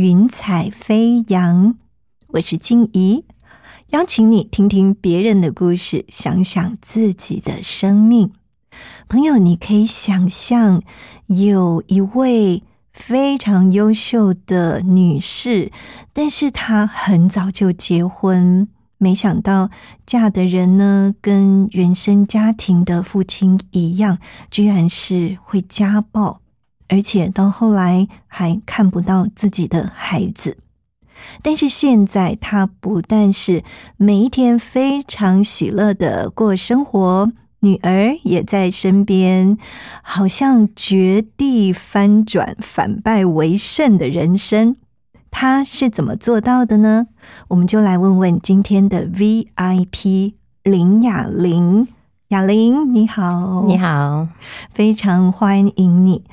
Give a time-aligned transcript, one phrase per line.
[0.00, 1.74] 云彩飞扬》，
[2.28, 3.26] 我是静怡，
[3.90, 8.32] 邀请你听听别人的故事，想想自己的生命。
[9.10, 10.82] 朋友，你可以想象
[11.26, 12.62] 有一位
[12.94, 15.70] 非常优秀的女士，
[16.14, 18.66] 但是她很早就结婚。
[18.96, 19.68] 没想到
[20.06, 24.16] 嫁的人呢，跟原生家庭的父亲一样，
[24.50, 26.40] 居然是会家暴，
[26.90, 30.58] 而且到后来还看不到自己的孩子。
[31.42, 33.62] 但是现在，他不但是
[33.96, 37.30] 每一天非常喜乐的过生活，
[37.60, 39.56] 女儿也在身边，
[40.02, 44.76] 好像绝地翻转、反败为胜的人生。
[45.30, 47.06] 他是怎么做到的呢？
[47.48, 51.86] 我们就来问问今天的 VIP 林雅玲。
[52.28, 54.28] 雅玲，你好，你好，
[54.72, 56.24] 非常欢迎你。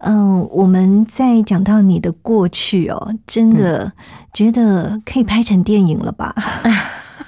[0.00, 3.92] 嗯，我们在讲到你的过去哦，真的
[4.32, 6.34] 觉得可以拍成电影了吧？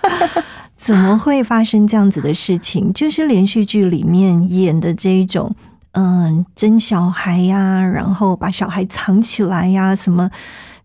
[0.76, 2.92] 怎么会发生这样子的事情？
[2.92, 5.54] 就是连续剧里面演的这一种，
[5.92, 10.30] 嗯，争小孩呀，然后把小孩藏起来呀，什么？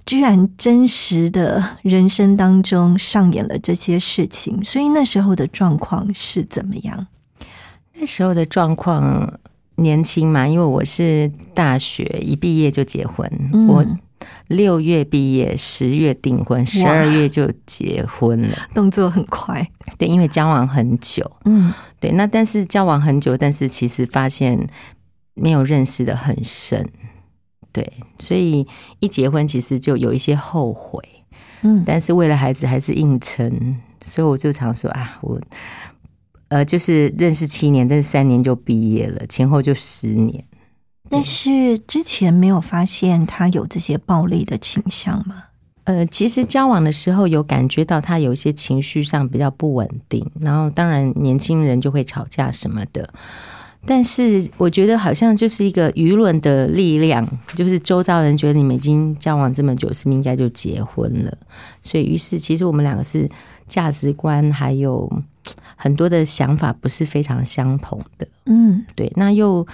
[0.05, 7.07] 居然真实的人生当中上演了这些事情，所以那时候的状况是怎么样？
[7.99, 9.39] 那时候的状况
[9.77, 13.29] 年轻嘛，因为我是大学一毕业就结婚，
[13.67, 13.85] 我
[14.47, 19.67] 六月毕业，十月订婚，十二月就结婚了，动作很快。
[19.97, 22.11] 对，因为交往很久，嗯，对。
[22.11, 24.67] 那但是交往很久，但是其实发现
[25.33, 26.87] 没有认识的很深。
[27.71, 28.65] 对，所以
[28.99, 30.99] 一结婚其实就有一些后悔，
[31.61, 35.39] 嗯，但是为了孩子还是硬撑，所以我就常说啊，我
[36.49, 40.43] 呃就是认识七年，但是三年就毕业了，前后就十年。
[41.09, 45.43] 但是之前没有发现他有这些暴力的倾向吗？
[45.85, 53.09] 呃，其实交往的时候有感觉到他有一些情绪上比较不稳定，然后当然年轻人就会吵架什么的。
[53.85, 57.25] 但是我觉得好像就是一个舆论的力量，
[57.55, 61.37] 就是周遭人觉得你们已经交往这么久，是不是应该就结婚了？
[61.85, 63.29] 所以于是其实我们两个是
[63.65, 65.09] 价值观还有
[65.77, 68.27] 很多的想法不是非常相同的。
[68.47, 69.09] 嗯，对。
[69.15, 69.65] 那又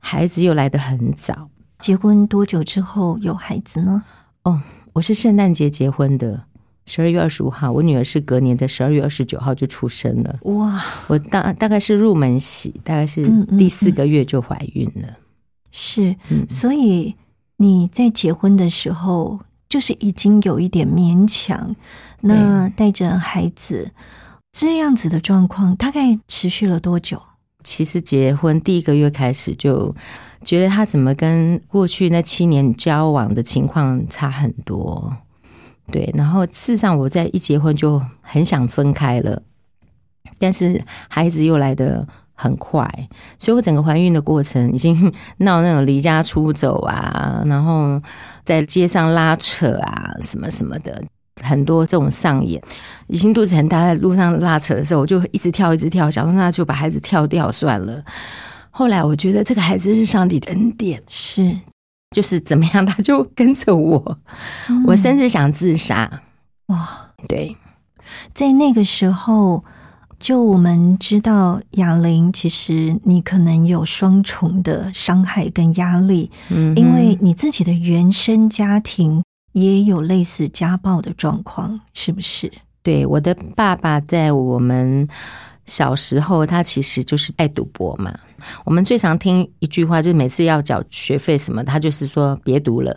[0.00, 4.02] 孩子又来得很早，结婚多久之后有孩子呢？
[4.42, 4.60] 哦，
[4.94, 6.42] 我是圣诞节结婚的。
[6.86, 10.38] 十二月二十五号，我女儿是隔年的十二月二十九号就出生了。
[10.42, 10.84] 哇！
[11.06, 15.08] 我大大概是入门喜，大概是第四个月就怀孕了。
[15.70, 16.14] 是，
[16.46, 17.14] 所以
[17.56, 21.74] 你在结婚的时候，就是已经有一点勉强。
[22.20, 23.90] 那带着孩子
[24.54, 27.20] 这样子的状况，大概持续了多久？
[27.64, 29.92] 其实结婚第一个月开始就
[30.44, 35.12] 觉得他怎么跟过去那七年交往的情况差很多。
[35.90, 39.42] 对，然后事实上我在一结婚就很想分开了，
[40.38, 42.88] 但是孩子又来的很快，
[43.40, 48.00] 所以我整个怀孕的过程已经闹那种离家出走啊，然后
[48.44, 51.02] 在街上拉扯啊，什么什么的，
[51.42, 52.60] 很多这种上演。
[53.08, 58.02] 已经肚子很大，在路上拉扯的时候，我就一直跳，一直跳，想说那就把孩子跳掉算了。
[58.70, 61.56] 后来我觉得这个孩子是上帝的恩典，是。
[62.10, 64.18] 就是怎么样，他就跟着我，
[64.86, 66.08] 我甚至想自杀。
[66.66, 67.56] 哇，对，
[68.32, 69.64] 在那个时候，
[70.20, 82.52] 就我们知道哑铃，其实你可能有双重的伤害跟压力，嗯，因为你自己的原生家庭也有类似家暴的状况，是不是？
[82.82, 85.08] 对，我的爸爸在我们。
[85.66, 88.14] 小时候，他其实就是爱赌博嘛。
[88.66, 92.94] 我们最常听一句话，就是每次要缴学费什么，他就是说别读了，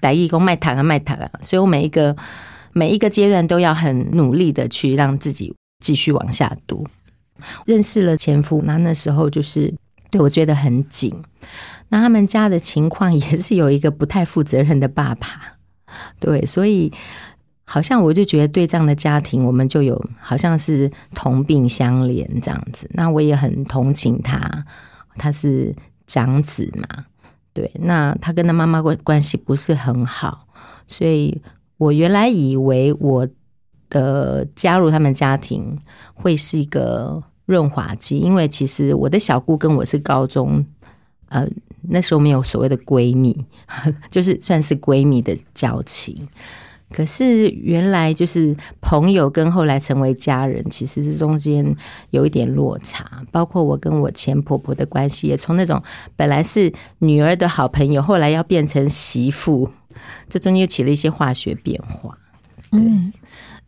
[0.00, 1.28] 来义工卖糖啊卖糖啊。
[1.42, 2.16] 所以我每一个
[2.72, 5.52] 每一个阶段都要很努力的去让自己
[5.84, 6.86] 继续往下读。
[7.66, 9.74] 认识了前夫，那那时候就是
[10.12, 11.12] 对我觉得很紧。
[11.88, 15.58] 那他们家的情况也是有一个不太负责任的爸爸，
[16.18, 16.92] 对，所以
[17.64, 22.90] 好像我就觉得对这样的家庭，我们就有好像是同病相怜这样子。
[22.92, 24.64] 那我也很同情他，
[25.16, 25.74] 他是
[26.06, 27.04] 长子嘛，
[27.52, 30.46] 对，那他跟他妈妈关关系不是很好，
[30.88, 31.40] 所以
[31.76, 33.28] 我原来以为我
[33.88, 35.78] 的加入他们家庭
[36.14, 40.64] 会是一个润滑剂，因为其实我的小姑跟我是高中，
[41.28, 41.46] 呃。
[41.82, 43.36] 那时候没有所谓的闺蜜，
[44.10, 46.28] 就是算是闺蜜的交情。
[46.90, 51.76] 可是原来就是朋友跟后来成为家人，其实是中间
[52.10, 53.04] 有一点落差。
[53.30, 55.80] 包括我跟我前婆婆的关系，也从那种
[56.16, 59.70] 本来是女儿的好朋友，后来要变成媳妇，
[60.28, 62.18] 这中间又起了一些化学变化。
[62.72, 63.12] 嗯，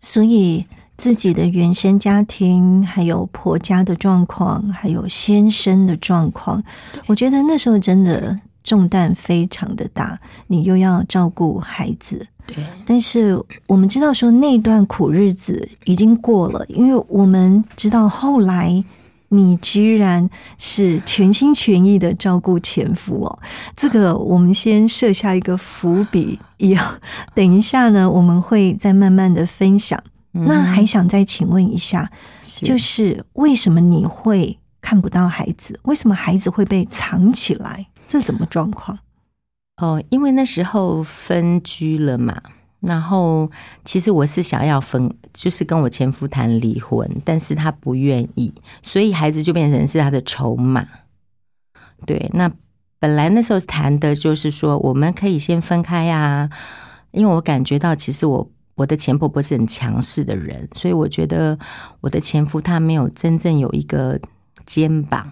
[0.00, 0.66] 所以。
[0.96, 6.62] 自己的原生家庭，还有婆家的状况，还有先生的状况，
[7.06, 10.20] 我觉得那时候真的重担非常的大。
[10.46, 12.64] 你又要照顾孩子，对。
[12.86, 13.36] 但是
[13.66, 18.84] 我们知道说那段苦日子已经过了，因为我们知道后来
[19.30, 20.28] 你居然
[20.58, 23.38] 是全心全意的照顾前夫哦。
[23.74, 26.94] 这个我们先设下一个伏笔，以后
[27.34, 30.00] 等一下呢，我们会再慢慢的分享。
[30.34, 32.10] 那还想再请问一下，
[32.62, 35.78] 就是为什么你会看不到孩子？
[35.82, 37.88] 为什么孩子会被藏起来？
[38.08, 38.98] 这怎么状况？
[39.76, 42.40] 哦，因为那时候分居了嘛。
[42.80, 43.50] 然后
[43.84, 48.52] 其实我是想要分，就是跟我前夫谈离婚，但是他不愿意，
[48.82, 50.88] 所以孩子就变成是他的筹码。
[52.06, 52.50] 对，那
[52.98, 56.48] 本来那时候谈的就是说，我们可以先分开呀，
[57.10, 58.50] 因为我感觉到其实我。
[58.74, 61.58] 我的前婆婆是很强势的人，所以我觉得
[62.00, 64.18] 我的前夫他没有真正有一个
[64.64, 65.30] 肩膀。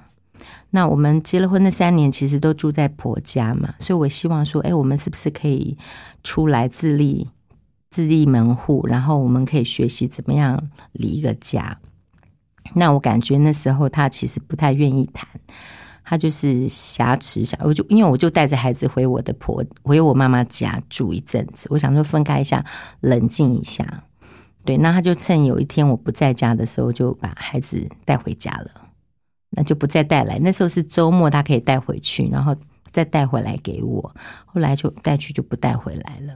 [0.70, 5.76] 那我们结了婚那三年，其实都住在婆家嘛，所以我希望说，哎，我们是不是可以
[6.22, 7.28] 出来自立、
[7.90, 11.76] 自立门户，然后我们可以学习怎么样离一个家？
[12.74, 15.28] 那我感觉那时候他其实不太愿意谈。
[16.10, 22.64] 他就是挟持下，我就因为我就带着孩子回我的婆回我妈妈家住一阵子，我想说分开一下，
[22.98, 23.86] 冷静一下。
[24.64, 28.70] 对，那他就趁有一天我不在家的时候，就把孩子带回家了。
[29.50, 32.56] 那就不再带来，那时候是周末，他可以带回去，然后
[32.90, 34.12] 再带回来给我。
[34.46, 36.34] 后来就带去就不带回来了。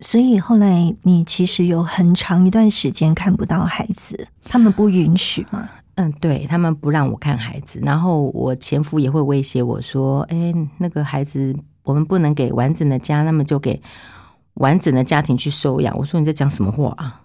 [0.00, 5.68] 所以后来你其实有很长一段时间看不到孩子，他们不允许吗？
[5.96, 13.78] 嗯，对他们不让我看孩子，然后我前夫也会威胁我说：“哎，那个孩子我们不能给完整的家，那么就给
[14.54, 17.20] 完整的家庭去收养。”我说：“你在讲什么话啊？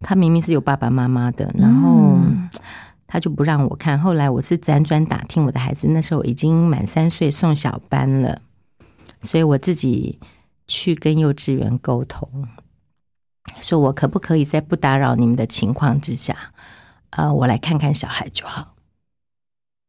[0.00, 2.16] 他明明是有爸爸妈妈的。”然后
[3.08, 3.98] 他就不让我看。
[3.98, 8.40] 后来我是辗转打听我的孩子，那时候已经满三岁，送小班了，
[9.22, 10.20] 所以我自己
[10.68, 12.28] 去跟幼稚园沟通，
[13.60, 16.36] 说我可不可以在不打扰你们的情况之下。
[17.10, 18.74] 呃，我来看看小孩就好。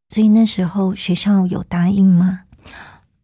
[0.09, 2.41] 所以那时候学校有答应吗？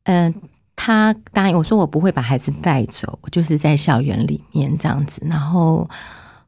[0.04, 0.32] 嗯，
[0.76, 5.26] 他答应我说我不会把孩子带走，我就是在校园里面这样子。
[5.26, 5.90] 然后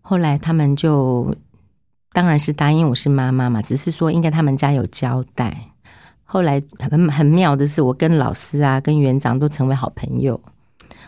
[0.02, 1.36] 后来他们就
[2.14, 5.72] 当然是答应我是妈妈嘛，只是说应该他们家有交代。
[6.24, 10.40] 后来很很妙的是，我跟老师啊、跟园长都成为好朋友。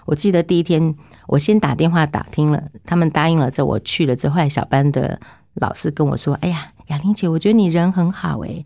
[0.05, 0.95] 我记得第一天
[1.27, 5.21] 我先打电话打听了，他们答应了之后，我去了之后，后来小班的。
[5.59, 8.63] 老师跟我说：“哎呀，雅玲姐，我觉得你人很好哎。”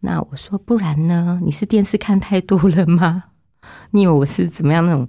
[0.00, 1.40] 那我说：“不然呢？
[1.44, 3.24] 你是电视看太多了吗？
[3.92, 5.06] 你以为我是怎么样那种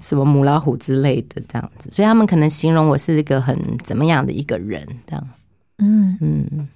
[0.00, 1.88] 什么母老虎之类的这样子？
[1.92, 5.28] 所以他们可能形容我是一个很怎么样的一个人这样。
[5.78, 6.68] 嗯嗯，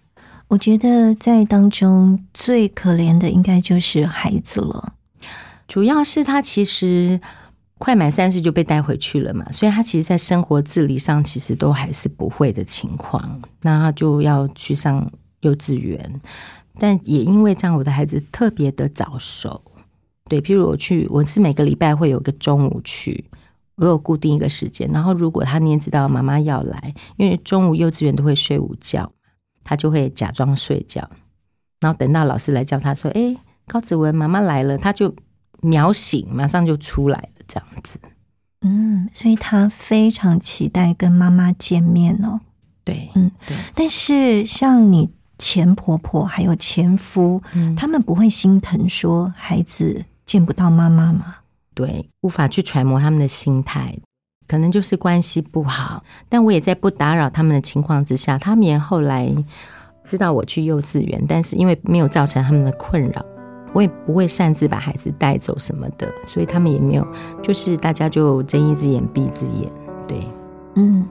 [0.48, 4.94] 我觉得在当中最可怜的应该就是孩子了，
[5.66, 7.20] 主要是他其实。”
[7.78, 16.20] 快满三岁就被带回去了嘛，所以他其实，在生活自理上其实都还是不会的情况，那他就要去上幼稚园。
[16.80, 19.60] 但也因为这样，我的孩子特别的早熟。
[20.28, 23.24] 对，譬如我去，我是每个礼拜会有个中午去，
[23.76, 24.88] 我有固定一个时间。
[24.92, 29.10] 然后如果他念知道妈妈要来，因为中午幼稚园都会睡午觉，
[29.64, 31.08] 他就会假装睡觉，
[31.80, 35.14] 然后等到老师来叫他说：“哎，高子文，妈妈来了。”他就
[35.62, 37.28] 秒醒，马上就出来。
[37.48, 37.98] 这样子，
[38.60, 42.38] 嗯，所以他非常期待跟妈妈见面哦。
[42.84, 43.56] 对，嗯，对。
[43.74, 47.42] 但是像你前婆婆还有前夫，
[47.76, 51.36] 他们不会心疼说孩子见不到妈妈吗？
[51.74, 53.96] 对，无法去揣摩他们的心态。
[54.46, 59.30] 可能就是关系不好，但我也在不打扰他们的情况之下，他们也后来
[60.06, 63.22] 知道我去幼稚园，但是因为没有造成他们的困扰，
[63.72, 67.06] 我也不会擅自把孩子带走什么的，所以他们也没有，
[67.42, 69.70] 就是大家就睁一只眼闭一只眼，
[70.06, 70.18] 对，
[70.74, 71.06] 嗯。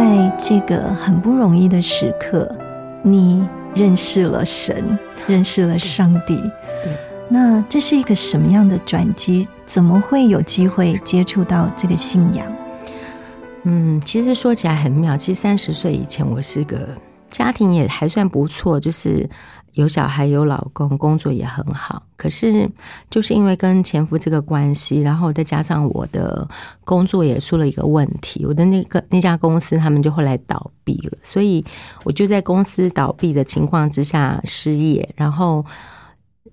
[0.00, 2.50] 在这个很不容易的时刻，
[3.02, 6.36] 你认识了神，认识了上帝。
[6.82, 6.90] 对，
[7.28, 9.46] 那这是一个什么样的转机？
[9.66, 12.50] 怎么会有机会接触到这个信仰？
[13.64, 15.18] 嗯，其实说起来很妙。
[15.18, 16.88] 其实三十岁以前，我是个
[17.28, 19.28] 家庭也还算不错，就是。
[19.74, 22.02] 有小孩，有老公，工作也很好。
[22.16, 22.68] 可是，
[23.08, 26.46] 就是因为跟前夫这个关系，然后再加上我的
[26.84, 31.64] 工作也出了一个问题，我的那个那家公司他们就后来倒闭了，所以
[32.02, 35.64] 我就在公司倒闭的情况之下失业，然后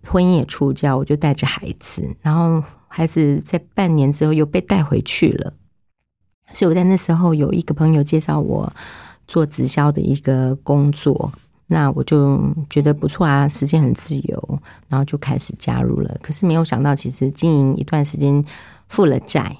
[0.05, 5.53] 婚姻也出家，我就带着孩子，然后孩子在半年之后又被带回去了。
[6.53, 8.71] 所以我在那时候有一个朋友介绍我
[9.27, 11.31] 做直销的一个工作。
[11.67, 16.17] 那我就觉得不错啊，时间很自由，然后就开始加入了。
[16.21, 18.41] 可是没有想到，其实经营一段时间
[18.87, 19.53] 负了债，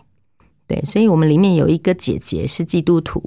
[0.67, 3.21] 对，所以我们里面有一个姐姐是基督徒。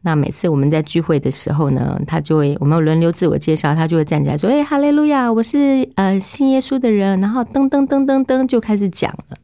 [0.00, 9.36] 那每次我们在聚会的时候呢，她就会我们轮流自我介绍，她就会站起来说：“哎，哈利路亚，我是呃信耶稣的人。”然后噔噔噔噔噔就开始讲了。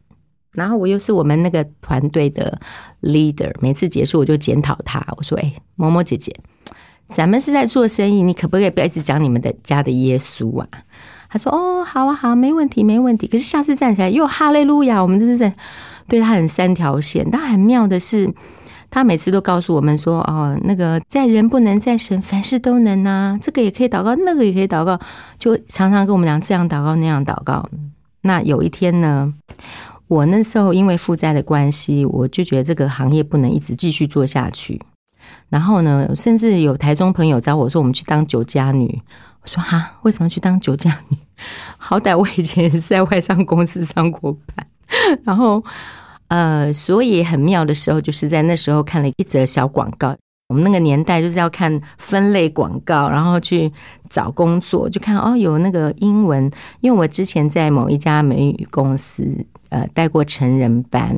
[0.52, 2.58] 然后我又是我们那个团队的
[3.02, 6.32] leader，每次结束我就检讨她，我说：“哎，某某姐姐。”
[7.08, 10.68] 咱们是在做生意，你可不可以不要一直讲你们的家的耶稣啊？
[11.28, 15.52] 他说：“哦，好啊，好，没问题，没问题。”可是下次站起来又哈利路亚，我们真是
[16.08, 17.26] 对他很三条线。
[17.30, 18.32] 但很妙的是，
[18.90, 24.98] 他每次都告诉我们说：“哦，那个在人不能，在神凡事都能啊，这个也可以祷告，那个也可以祷告。”
[25.38, 27.68] 就常常跟我们讲这样祷告，那样祷告。
[28.22, 29.32] 那有一天呢，
[30.06, 34.80] 我那时候因为负债的关系，我就觉得这个行业不能一直继续做下去。
[35.48, 39.00] 然后呢，甚至有台中朋友找我说：“我们去当酒家女。”
[39.42, 41.16] 我说：“哈，为什么去当酒家女？
[41.78, 44.66] 好歹我以前也是在外商公司上过班。”
[45.24, 45.62] 然后，
[46.28, 50.16] 呃，所以很妙的时候，就是在那时候看了一则小广告。
[50.48, 53.72] 我们那个年代就是要看分类广告，然后去
[54.10, 56.50] 找工作，就看哦，有那个英文。
[56.80, 61.16] 因为我之前在某一家美语公司呃带过成人班。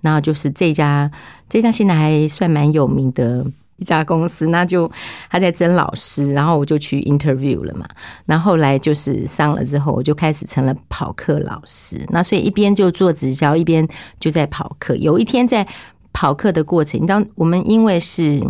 [0.00, 1.08] 然后就是这家，
[1.52, 3.44] 这家现在还算蛮有名的
[3.76, 4.90] 一家公司，那就
[5.28, 7.86] 他在征老师，然后我就去 interview 了嘛。
[8.24, 12.00] 然后后来就是上了之后，我就开始成了跑课老师。
[12.08, 13.86] 那所以一边就做直销，一边
[14.18, 14.96] 就在跑课。
[14.96, 15.66] 有一天在
[16.14, 18.42] 跑课的过程，你知道，我们因为是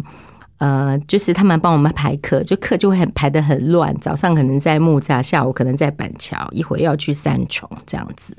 [0.59, 3.93] 呃，就是他们帮我们排课，就课就会很排的很乱。
[4.01, 8.37] 早上可能在木栅，下午可能在板桥，一会要去三重这样子。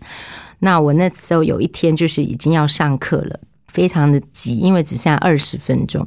[0.59, 3.37] 那我那时候有一天就是已经要上课了，
[3.73, 6.05] 非常的急，因为只剩下二十分钟。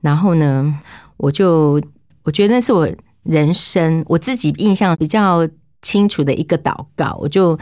[0.00, 0.74] 然后呢，
[1.16, 1.80] 我就
[2.24, 2.88] 我觉得那是我
[3.22, 5.48] 人生我自己印象比较
[5.80, 7.16] 清楚的一个祷告。
[7.20, 7.56] 我就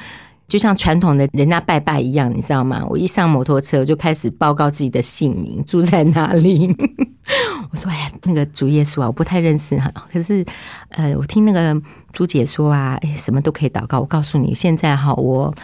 [0.48, 2.82] 就像传统的人家拜拜一样，你知道吗？
[2.88, 6.74] 我一上摩托车我就开始报告自己的姓名，住在哪里。
[7.70, 9.92] 我说：“哎呀，那个主耶稣啊，我不太认识哈。
[10.10, 10.42] 可是
[10.90, 11.78] 呃，我听那个
[12.12, 14.00] 朱姐说啊，哎，什么都可以祷告。
[14.00, 15.54] 我告诉你，现在哈，我。”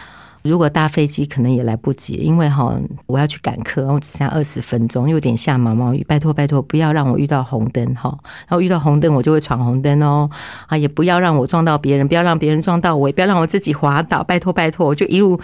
[0.43, 8.09] 如果搭飞机可能也来不及，因为哈我要去赶课，我只剩下二十分钟，有点下毛毛雨，拜托拜托不要让我遇到红灯哈，
[8.47, 10.29] 然后遇到红灯我就会闯红灯哦，
[10.67, 15.39] 啊也不要让我撞到别人，不要让别人撞到我，也不要让我自己滑倒，拜托拜托，我就一路，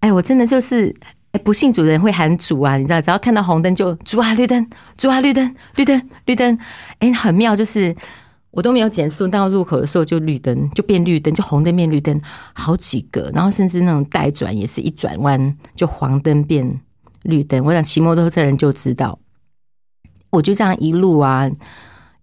[0.00, 0.94] 哎我真的就是
[1.44, 4.66] 不信主的人会喊主啊，你知道只要看到红灯就主啊绿灯，
[4.96, 6.58] 主啊绿灯，绿灯绿灯，
[6.98, 7.94] 哎很妙就是
[8.52, 12.20] 我都没有减速，到路口的时候就绿灯，就变绿灯，就红灯变绿灯，
[12.52, 16.80] 好几个，然后甚至那种带转也是一转弯就黄灯变
[17.22, 17.64] 绿灯。
[17.64, 19.16] 我想骑摩托车人就知道，
[20.30, 21.48] 我就这样一路啊，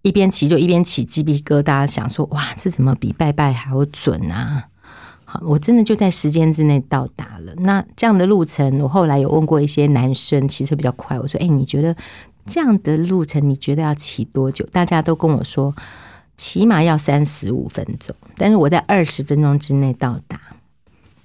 [0.02, 4.64] 一边骑就一边起鸡皮疙瘩，想说哇，这怎么比拜拜还要准啊？
[5.24, 7.54] 好，我真的就在时间之内到达了。
[7.56, 11.96] 那这样的路程，我后来有问过一些男生，骑车比较快，我说，哎，你觉得
[12.44, 14.66] 这样的路程，你觉得要骑多久？
[14.70, 15.74] 大家都跟我说。
[16.38, 20.40] 起码要三十五分钟，但是我在二十分钟之内到达。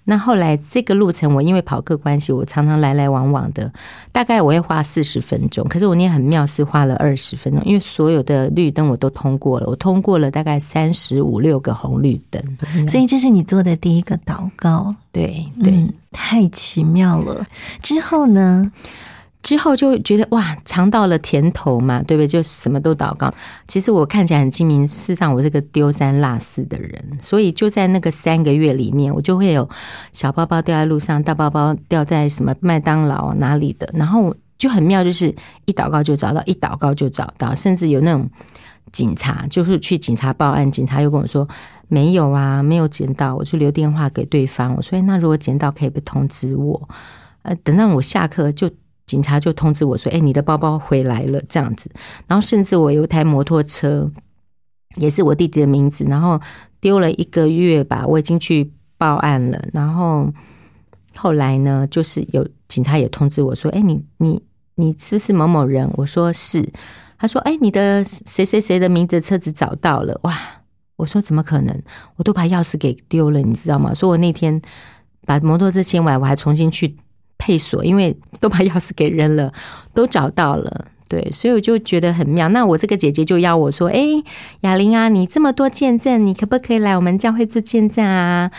[0.06, 3.72] 那后来这个路程，我因为跑客关系，我常常来来往往的，
[4.12, 5.66] 大概我会花四十分钟。
[5.70, 12.44] 可是我那天很妙，是花了二十分钟，因为所有的绿灯我都通过了，我通过了大概三十五六个红绿灯。
[12.86, 17.46] 所以这是你做的第一个祷告，对对，太奇妙了。
[17.82, 18.70] 之后呢？
[19.44, 22.28] 之后就觉得哇，尝到了甜头嘛，对不对？
[22.28, 23.30] 就什么都祷告。
[23.68, 29.70] 其实我看起来很精明，事实上我是个丢三落四的人，所以就在那个三个月里面，我就会有
[30.14, 35.36] 小包包掉在路上，大包包掉在什么麦当劳哪里的，然后就很妙，就是
[35.66, 38.26] 一祷告就找到，一祷告就找到，甚至有那种
[38.94, 41.46] 警察，就是去警察报案，警察又跟我说
[41.90, 46.90] 没有啊，没有捡到，我就留电话给对方，我说那如果捡到可以不通知我？
[47.42, 48.72] 呃，等到我下课就。
[49.06, 51.90] 警察就通知我说：“哎，你的包包回来了。”这样子，
[52.28, 54.10] 然后甚至我有台摩托车，
[54.96, 56.40] 也是我弟弟的名字，然后
[56.80, 59.64] 丢了一个月吧，我已经去报案了。
[59.74, 60.32] 然后
[61.16, 64.42] 后来呢，就是有警察也通知我说：“哎，你你
[64.76, 66.68] 你是不是某某人？”我说：“是。”
[67.20, 70.38] 他说：“哎，你的谁谁谁的名字车子找到了。”哇！
[70.96, 71.82] 我说：“怎么可能？
[72.18, 74.62] 我都把钥匙给丢了，你知道吗？”说我那天
[75.26, 76.96] 把摩托车牵完，我还重新去。
[77.44, 79.52] 配锁，因为都把钥匙给扔了，
[79.94, 82.48] 都找到了，对，所以我就觉得很妙。
[82.50, 84.02] 那我这个姐姐就邀我说：“哎，
[84.62, 88.50] 雅玲啊，你这么多见证，你可不可以来我们教会做见证啊？”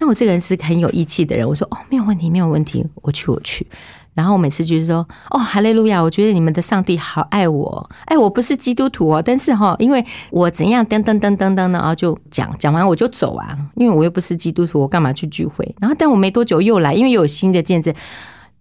[0.00, 3.66] 那我这个人是很有义气的人，我说：“哦，没有问题，没有问题，我去，我去。”
[4.14, 6.02] 然后我每次就是说：“哦，哈利路亚！
[6.02, 15.74] 我觉得你们的上帝好爱我，哎，我不是基督徒哦，但是哈，因为我怎样噔噔噔噔噔的，然后就讲讲完我就走啊，因为我又不是基督徒，我干嘛去聚会？
[15.80, 17.94] 然后但我没多久又来，因为有新的见证，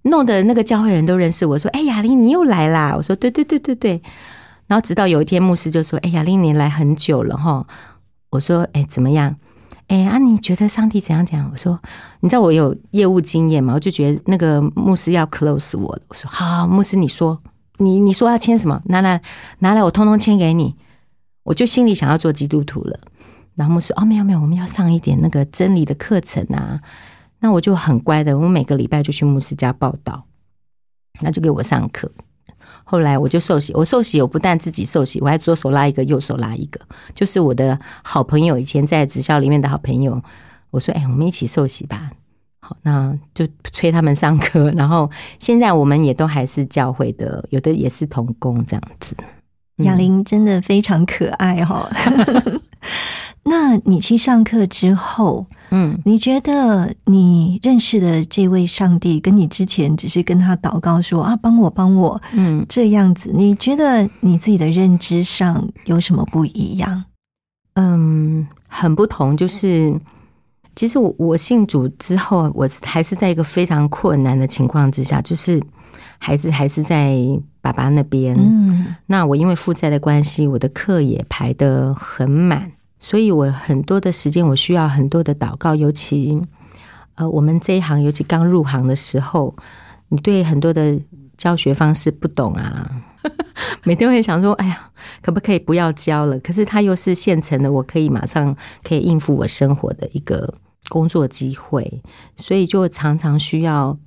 [0.03, 2.93] 弄得那个教会人都认识我，说：哎，雅丽你又来啦！
[2.95, 4.01] 我说：对对对对对。
[4.67, 7.67] 然后直到有一天牧师就说：哎，雅丽你来很久了哈。
[8.29, 9.35] 我说：哎，怎么样？
[9.91, 11.49] 哎啊，你觉得上帝怎样讲？
[11.51, 11.77] 我说，
[12.21, 13.73] 你知道我有业务经验嘛？
[13.73, 16.01] 我就觉得那个牧师要 close 我了。
[16.07, 17.37] 我说好，牧师你说，
[17.75, 18.81] 你你说要签什么？
[18.85, 19.21] 拿来
[19.59, 20.73] 拿来，我通通签给你。
[21.43, 22.97] 我就心里想要做基督徒了。
[23.55, 26.79] 然后牧师哦，没有没有，我们要上一点那个真理的课程啊。
[27.41, 30.23] 那我就很乖的，我每个礼拜就去牧师家报道，
[31.19, 32.09] 那就给我上课。
[32.91, 36.77] 后来我就受洗，我受洗，我不但自己受洗，我还左手拉一个，右手拉一个，
[37.15, 40.21] 就是我的好朋友，以前在职校里面的好朋友。
[40.71, 42.11] 我说：“哎，我们一起受洗吧。”
[42.59, 44.69] 好，那就催他们上课。
[44.71, 49.15] 然后现在我们也都还是教会的，有的也是同工这样子。
[49.77, 51.89] 雅玲真的非常可爱哈。
[53.43, 67.03] 那你去上课之后，嗯，你觉得你认识的这位上帝跟你之前只是跟他祷告说啊，帮我帮我，嗯，这样子，你觉得你自己的认知上有什么不一样？
[67.73, 69.35] 嗯，很不同。
[69.35, 69.91] 就是
[70.75, 75.59] 其实我我信主之后，我还是在一个非常困难的情况之下，就是
[76.19, 77.17] 孩子还是在
[77.61, 78.35] 爸爸那边。
[78.37, 82.71] 嗯，那我因为负债的关系，我的课也排得很满。
[82.99, 85.73] 所以我很多的时间，我需要很多的祷告。
[85.73, 86.39] 尤其，
[87.15, 89.55] 呃，我们这一行，尤其刚入行的时候，
[90.09, 90.99] 你对很多的
[91.37, 92.91] 教学方式不懂啊，
[93.83, 100.53] 每天会想说：“哎呀，可不可以不要教了？”可是它又是现成的，我可以马上可以应付我生活的一个
[100.89, 102.03] 工作机会，
[102.35, 103.97] 所以就常常需要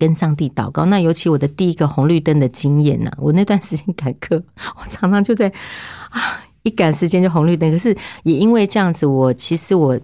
[0.00, 0.84] 跟上帝祷告。
[0.86, 4.42] 那尤其我的第一个红绿灯的经验呢，我那段时间赶课，
[4.80, 5.46] 我常常就在
[6.10, 6.42] 啊。
[6.62, 9.98] 一赶时间就红绿灯，可是也因为这样子，我其实我，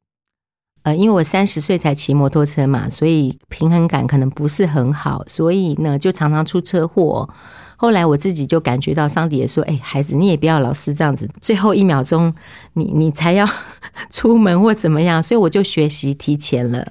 [0.85, 7.29] 呃，因为我三十岁才骑摩托车嘛，所以平衡感可能不是很好，所以呢就常常出车祸。
[7.77, 12.35] 后来我自己就感觉到，上帝也说：“哎，孩子，你也不要老是这样子，最后一秒钟
[12.73, 13.47] 你你才要
[14.09, 16.91] 出门或怎么样。”所以我就学习提前了。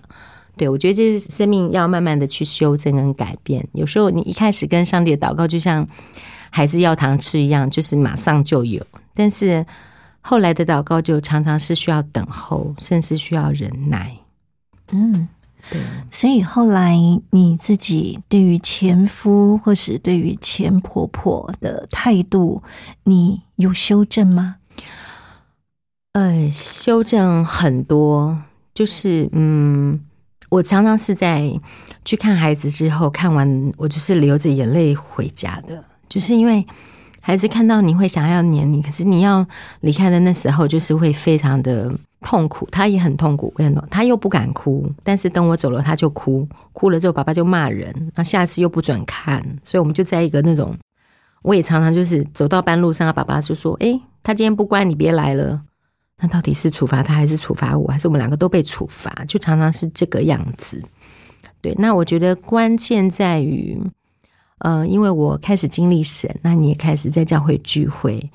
[0.57, 3.65] 对我觉得这是生命要慢慢的去修正跟改变。
[3.73, 5.87] 有时候你一开始跟上帝的祷告，就像
[6.49, 8.85] 孩子要糖吃一样，就是马上就有。
[9.13, 9.65] 但是
[10.21, 14.17] 后来的祷告就常常是需要等候，甚至需要忍耐。
[14.91, 15.27] 嗯，
[15.69, 15.81] 对。
[16.11, 16.95] 所以后来
[17.31, 22.63] 你自己对于前夫或是对于前婆婆的态度，
[23.03, 24.57] 你有修正吗？
[26.13, 28.37] 呃，修正很多，
[28.73, 29.99] 就是嗯，
[30.55, 31.51] 我常常是在
[32.05, 36.65] 去看孩子之后，看完我就是流着眼泪回家的，就是因为
[37.19, 39.45] 孩子看到你会想要黏你，可是你要
[39.81, 41.91] 离开的那时候，就是会非常的
[42.21, 50.73] 痛苦，他也很痛苦，很，他又不敢哭，但是等我走了，他就哭，哭了之后，爸爸就骂人，那下次又不准看，所以我们就在一个那种，
[51.41, 55.63] 我也常常就是走到半路上，爸爸就说：“诶，他今天不乖，你别来了。”
[56.17, 59.25] 那到底是处罚他，还是处罚我，还是我们两个都被处罚？
[59.27, 60.81] 就常常是这个样子。
[61.61, 63.77] 对，那我觉得关键在于，
[64.59, 68.31] 呃，因为我开始经历神，那你也开始在教会聚会，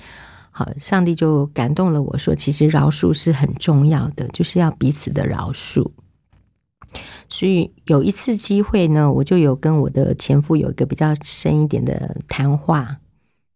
[0.51, 5.91] 好，上帝就感动了我说，其实饶恕是很重要的，就是要彼此的饶恕。
[7.29, 12.99] 所以有一次机会呢，我就有跟我的前夫有一个比较深一点的谈话，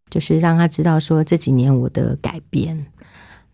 [0.09, 2.87] 就是让他知道说这几年我的改变。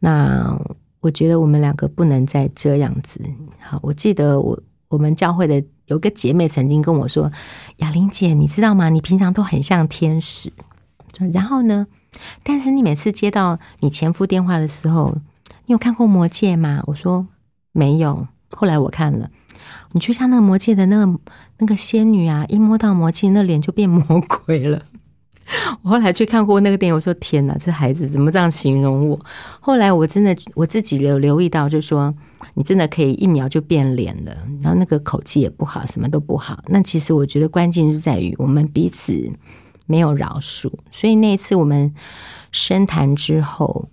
[0.00, 0.58] 那
[1.00, 3.20] 我觉得我们两个不能再这样子。
[3.60, 7.30] 好，我记得我我们教会的有个姐妹曾经跟我说
[7.78, 8.88] ：“雅玲姐，你知道吗？
[8.88, 10.52] 你平常都很像天使。
[11.32, 11.86] 然后呢？
[12.42, 15.16] 但是你每次接到你前夫电话的时候，
[15.66, 17.26] 你有看过魔戒吗？”我说
[17.72, 19.30] ：“没有。”后来我看了，
[19.92, 21.20] 你就像那个魔戒的那个
[21.58, 24.82] 那个仙女啊，一摸到魔戒，那脸就变魔鬼了。
[25.82, 29.18] 我后来去看过那个电影，我说天哪，这孩子怎么这样形容我？
[29.58, 32.14] 后来我真的我自己有留意到，就是说
[32.54, 34.32] 你真的可以一秒就变脸了，
[34.62, 36.62] 然后那个口气也不好，什么都不好。
[36.66, 39.12] 那其实我觉得关键就在于我们彼此
[39.86, 40.72] 没有饶恕。
[40.92, 41.92] 所以那一次我们
[42.52, 43.88] 深谈之后，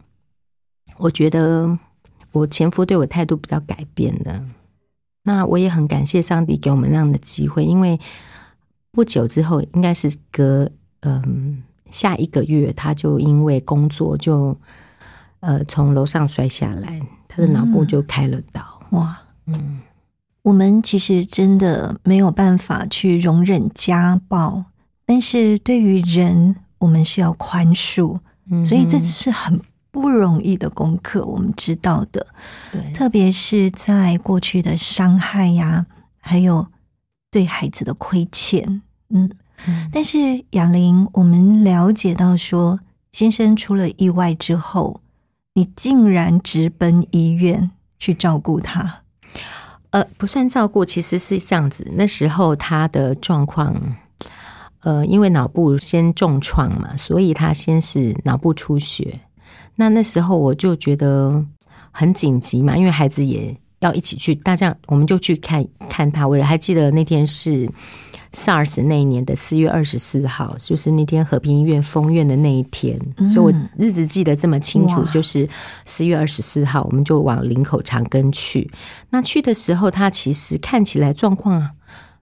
[0.98, 1.78] 我觉得
[2.34, 4.44] 我前夫对我态度比较改变了。
[5.24, 8.00] 那我也很感谢上帝给我们那样的机会，因为
[8.92, 10.70] 不久之后，应该是隔。
[11.02, 14.58] 嗯，下一个月他就因为工作就
[15.40, 18.62] 呃从楼上摔下来，他的脑部就开了刀。
[18.92, 19.80] 哇，嗯，
[20.42, 24.66] 我们其实真的没有办法去容忍家暴，
[25.06, 28.20] 但是对于人，我们是要宽恕，
[28.66, 31.26] 所以这是很不容易的功课。
[31.26, 32.28] 我们知道的，
[32.72, 35.86] 对，特别是在过去的伤害呀，
[36.20, 36.68] 还有
[37.30, 39.30] 对孩子的亏欠，嗯。
[39.92, 42.80] 但是雅玲，我们了解到说，
[43.12, 45.02] 先生出了意外之后，
[45.54, 49.02] 你竟然直奔医院去照顾他。
[49.92, 51.88] 呃，不算照顾，其实是这样子。
[51.96, 53.76] 那时候他的状况，
[54.82, 59.22] 呃，因为脑部先重创嘛，所以他先是脑部出血。
[59.76, 61.44] 那那时候我就觉得
[61.92, 66.28] 很紧急嘛，因为孩子也要一起去，大家我们就去看看他。
[66.28, 67.70] 我还记得那天是。
[68.38, 72.96] SARS 那一年的四月二十四号，就是那天和平医院封院的那一天，
[73.34, 75.04] 所以我日子记得这么清楚。
[75.06, 75.50] 就是
[75.86, 78.70] 四月二十四号，我们就往林口长庚去。
[79.10, 81.68] 那去的时候，他其实看起来状况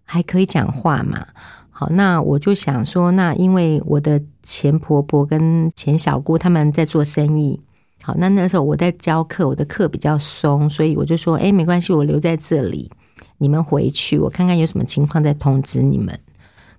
[0.05, 1.27] 还可以讲话嘛。
[1.69, 7.59] 好，那我就想说，那因为我的前婆婆跟前小姑他们在做生意，
[8.01, 12.89] 好，那那时候我在教课，我的课比较松，所以我就说，哎，没关系，我留在这里。
[13.37, 16.17] 你们回去，我看看有什么情况再通知你们。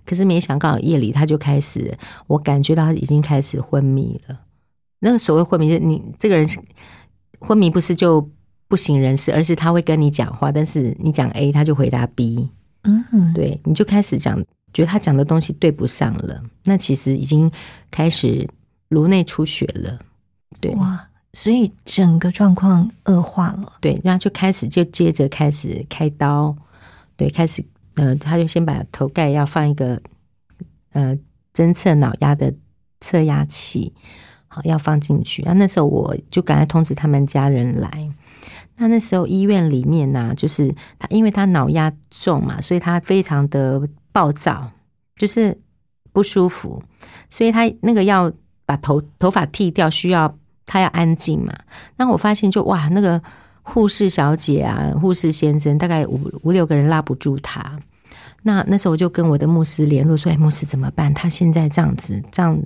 [0.05, 1.93] 可是没想到夜里他就开始，
[2.27, 4.39] 我感觉到他已经开始昏迷了。
[4.99, 6.47] 那个所谓昏迷，你这个人
[7.39, 8.27] 昏迷不是就
[8.67, 12.49] 不省人事，而是他会跟你讲话，但是你讲 A，他就回答 B。
[12.83, 14.41] 嗯，对，你就开始讲，
[14.73, 16.41] 觉得他讲的东西对不上了。
[16.63, 17.51] 那其实已经
[17.91, 18.47] 开始
[18.87, 19.99] 颅内出血了。
[20.61, 20.73] 对。
[21.37, 26.53] 所以整个状况恶化了，对，然后就开始就接着开始开刀，
[27.15, 30.01] 对，开始呃，他就先把头盖要放一个
[30.93, 31.15] 呃
[31.53, 32.51] 侦测脑压的
[33.01, 33.93] 测压器，
[34.47, 35.43] 好要放进去。
[35.43, 38.11] 那那时候我就赶快通知他们家人来。
[38.75, 44.67] 那那时候医院里面呢，就是他因为他脑压重嘛，所以他非常的暴躁，
[45.15, 45.55] 就是
[46.11, 46.81] 不舒服，
[47.29, 48.31] 所以他那个要
[48.65, 50.35] 把头头发剃掉需要。
[50.67, 51.51] 他要安静嘛？
[51.95, 53.19] 那我发现就哇，那个
[53.63, 57.79] 护士小姐啊，护士先生，大概五五六个人拉不住他。
[58.43, 61.11] 那那时候我就跟我的牧师联络说：“哎，牧师怎么办？
[61.13, 62.57] 他现在这样子，这样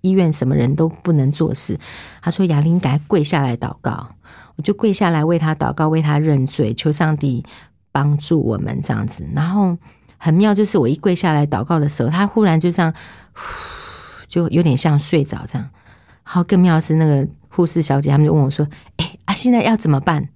[0.00, 1.78] 医院什么人都不能做事。”
[2.22, 4.08] 他说：“雅玲，该跪下来祷告。”
[4.56, 7.44] 我就跪下来为他祷告，为他认罪，求上帝
[7.92, 9.24] 帮助我们这样子。
[9.32, 9.76] 然后
[10.16, 12.92] 很妙，就是我一跪下来祷告的时候，他忽然就这样，
[14.26, 15.68] 就有点像睡着这样。
[16.30, 17.26] 好，更妙是那个。
[17.50, 18.64] 护士小姐他们就问我说
[18.98, 20.28] ：“哎啊，现在要怎么办？”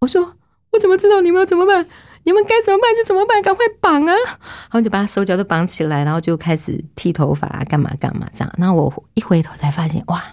[0.00, 0.36] 我说
[0.72, 1.86] ：“我怎么知道你们要怎么办？
[2.22, 4.14] 你们该怎么办就怎么办，赶快绑啊！”
[4.70, 8.50] 然后就把手脚都绑起来，然后就开始剃头发啊，干嘛干嘛这样。
[8.56, 10.24] 然后我一回头才发现，哇，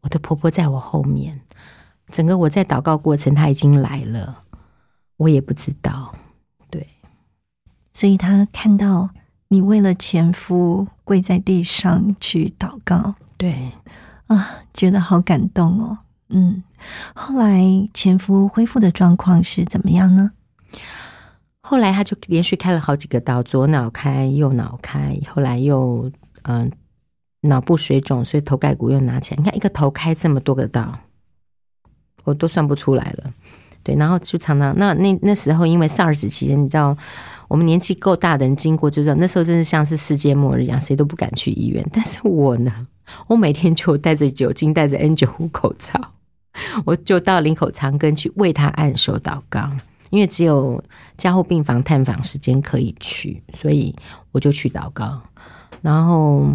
[0.00, 1.40] 我的婆婆在我后面，
[2.10, 4.42] 整个我在祷告过程，她已经来了，
[5.18, 6.12] 我也不知道。
[6.70, 6.88] 对，
[7.92, 9.10] 所以她看到
[9.46, 13.70] 你为了前夫跪在地上去祷告对，
[14.32, 15.98] 啊，觉得好感动哦。
[16.28, 16.62] 嗯，
[17.14, 20.32] 后来前夫恢复的状况是怎么样呢？
[21.60, 26.10] 后来他就连续开了好几个刀，左脑开，右脑开，后来又
[26.42, 26.70] 嗯、
[27.42, 29.38] 脑部水肿，所以头盖骨又拿起来。
[29.38, 30.98] 你看一个头开这么多个刀，
[32.24, 33.32] 我都算不出来了。
[33.84, 36.96] 对，然后就常常那那那时候因为 SARS 期间，你知道
[37.48, 41.84] 我们年纪够大的人经过就知道，那时候真的像是世界末日一样，谁都不敢去医院。
[41.92, 42.86] 但是我呢，
[43.26, 46.00] 我每天就带着酒精，带着 N 9 5口罩，
[46.84, 49.70] 我就到林口长庚去为他按手祷告。
[50.10, 50.84] 因为只有
[51.16, 53.96] 加护病房探访时间可以去，所以
[54.30, 55.18] 我就去祷告。
[55.80, 56.54] 然后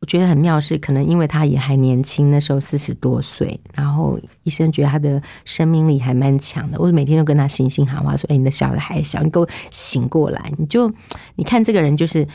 [0.00, 6.80] 我觉得很妙是，可能因为他也还年轻，那时候四十多岁，然后医生觉得他的生命力还蛮强的。
[6.80, 10.50] 我每天都跟他信心喊话说：“哎，你的小的还小，你给我醒过来！
[10.56, 10.90] 你就
[11.34, 12.26] 你看这个人就是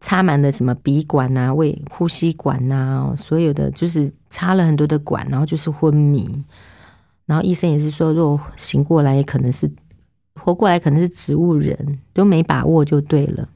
[0.00, 6.44] 插满了什么鼻管啊、胃呼吸管啊，所有的就是插了很多的管，然后就是昏迷。
[7.26, 9.70] 然后医生也是说，如果醒过来，也可能是。”
[10.38, 13.48] 活过来可能是植物人，都没把握就对了。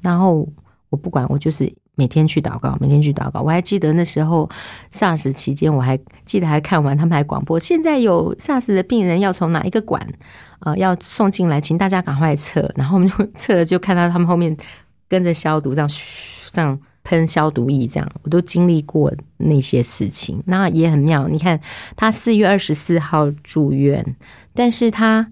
[0.00, 0.48] 然后
[0.88, 3.42] 我不管，我就是每天去祷告，每天去祷告。
[3.42, 4.48] 我还记得那时候
[4.90, 10.04] SARS 期间，我还记得还看完他们还广播，现在有 SARS 的病人要从哪一个管
[10.60, 12.68] 呃要送进来，请大家赶快撤。
[12.74, 14.56] 然后我们就撤了，就看到他们后面
[15.12, 20.42] 跟着消毒，这样嘘这样喷消毒液，这样我都经历过那些事情。
[20.46, 21.60] 那也很妙，你看
[21.94, 24.16] 他四月二十四号住院，
[24.54, 25.30] 但是他。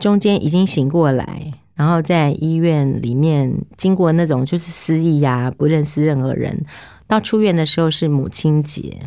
[0.00, 6.66] 中间已经醒过来，然后在医院里面经过那种就是失忆呀，不认识任何人。
[7.06, 8.98] 到出院的时候是母亲节，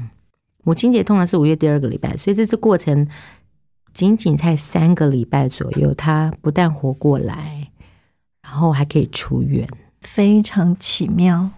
[0.63, 3.05] 母亲节通常是五月第二个礼拜，所以这次过程
[3.93, 7.66] 仅仅才三个礼拜左右，他不但活过来，
[8.49, 9.67] 然后还可以出院，
[9.99, 11.49] 非常奇妙。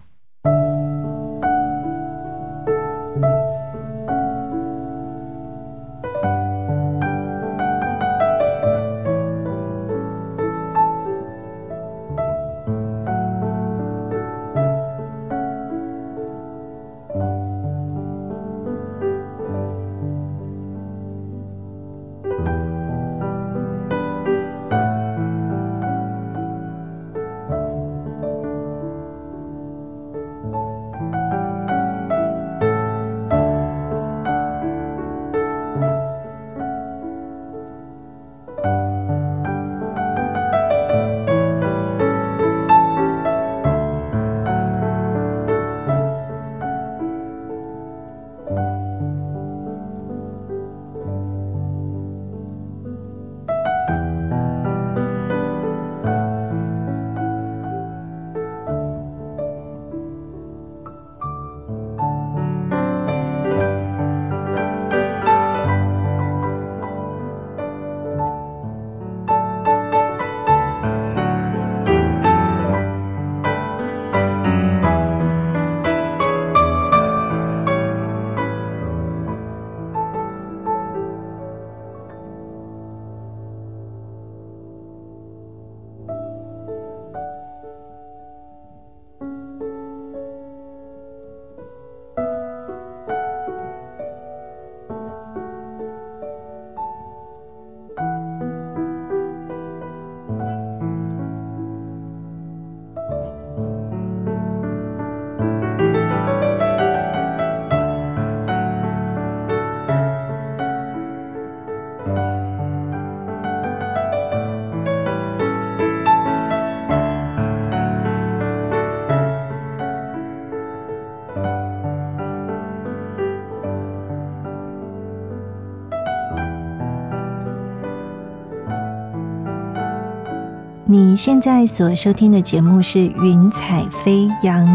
[130.92, 134.66] 你现在所收听的节目是《云彩飞扬》，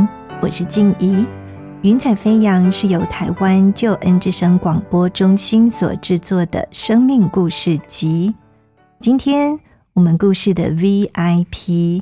[0.41, 1.07] 我是静怡。
[1.81, 8.33] 《云彩飞扬》是由台湾救恩之声广播中心所制作的生命故事集。
[9.01, 9.59] 今天
[9.91, 12.01] 我们故事的 VIP，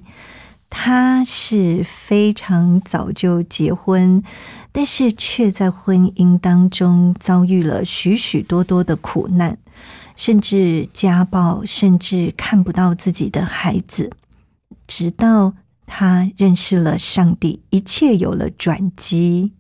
[0.69, 4.21] 他是非常早就结婚，
[4.71, 9.57] 但是却在婚姻当中遭遇了许许多多的苦难。
[10.15, 14.11] 甚至家暴，甚至看不到自己的孩子，
[14.87, 15.53] 直到
[15.85, 19.51] 他认识了上帝，一切有了转机。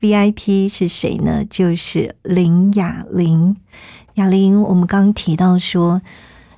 [0.00, 1.44] VIP 是谁呢？
[1.44, 3.56] 就是林雅玲。
[4.14, 6.02] 雅玲，我们刚刚提到说，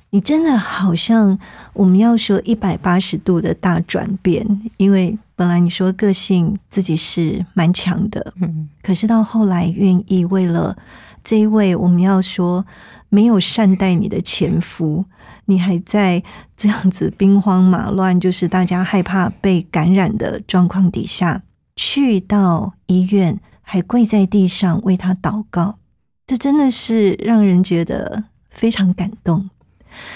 [0.09, 1.37] 你真的好像
[1.73, 10.75] 我们要说一百八十度的大转变，因为本来你说个性自己是蛮强的，嗯，可是到后来愿意为了
[11.23, 12.65] 这一位我们要说
[13.13, 15.05] 没有善待你的前夫，
[15.45, 16.23] 你还在
[16.57, 21.43] 这样子兵荒马乱，就是大家害怕被感染的状况底下，
[21.75, 25.77] 去到医院还跪在地上为他祷告，
[26.25, 29.51] 这真的是让人觉得非常感动。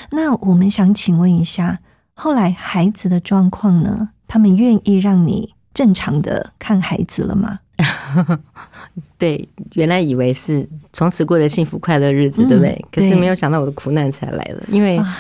[0.10, 1.78] 那我们想请问一下，
[2.16, 4.10] 后来孩子的状况呢？
[4.28, 7.60] 他们愿意让你正常的看孩子了吗？
[9.18, 12.86] 对，原来以为是从此过着幸福快乐日子，嗯对不对？
[12.92, 15.18] 可是没有想到我的苦难才来了，因为啊，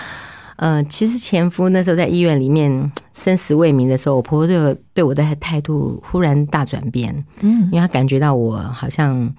[0.57, 7.69] 呃，其实前夫那时候在医院里面生死未明的时候，我婆婆对我对我的态度忽然大转变，嗯。
[7.71, 9.33] 因为她感觉到我好像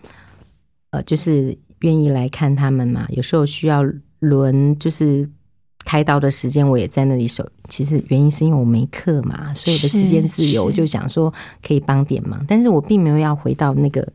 [0.90, 3.84] 呃，就是愿意来看他们嘛，有时候需要
[4.20, 5.28] 轮就是
[5.84, 7.48] 开刀的时间，我也在那里守。
[7.68, 11.32] 其实原因是因为我没课嘛，所以我的时间自由，我就想说
[11.66, 14.06] 可以帮点忙，但是我并没有要回到那个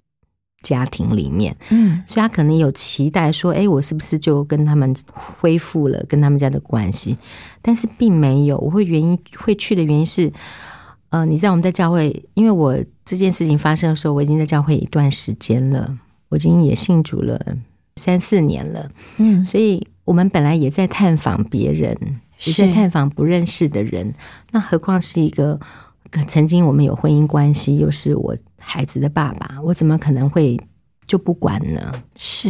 [0.64, 1.56] 家庭里面。
[1.70, 7.16] 嗯所以他可能有期待说，哎，我是不是就跟他们恢复了跟他们家的关系？
[7.62, 8.58] 但是并没有。
[8.58, 10.32] 我会原因会去的原因是，
[11.10, 15.96] 呃，你知道我们在教会，因为我这件事情发生的时候，我已经在教会一段时间了，
[16.30, 17.40] 我已经也信主了
[17.98, 21.98] 三四年了，嗯，所以我们本来也在探访别人，
[22.46, 24.14] 也在探访不认识的人，
[24.52, 25.60] 那何况是一个
[26.28, 30.60] 曾经我们有婚姻关系，又是我孩子的爸爸，我怎么可能会
[31.06, 31.92] 就不管呢？
[32.16, 32.50] 是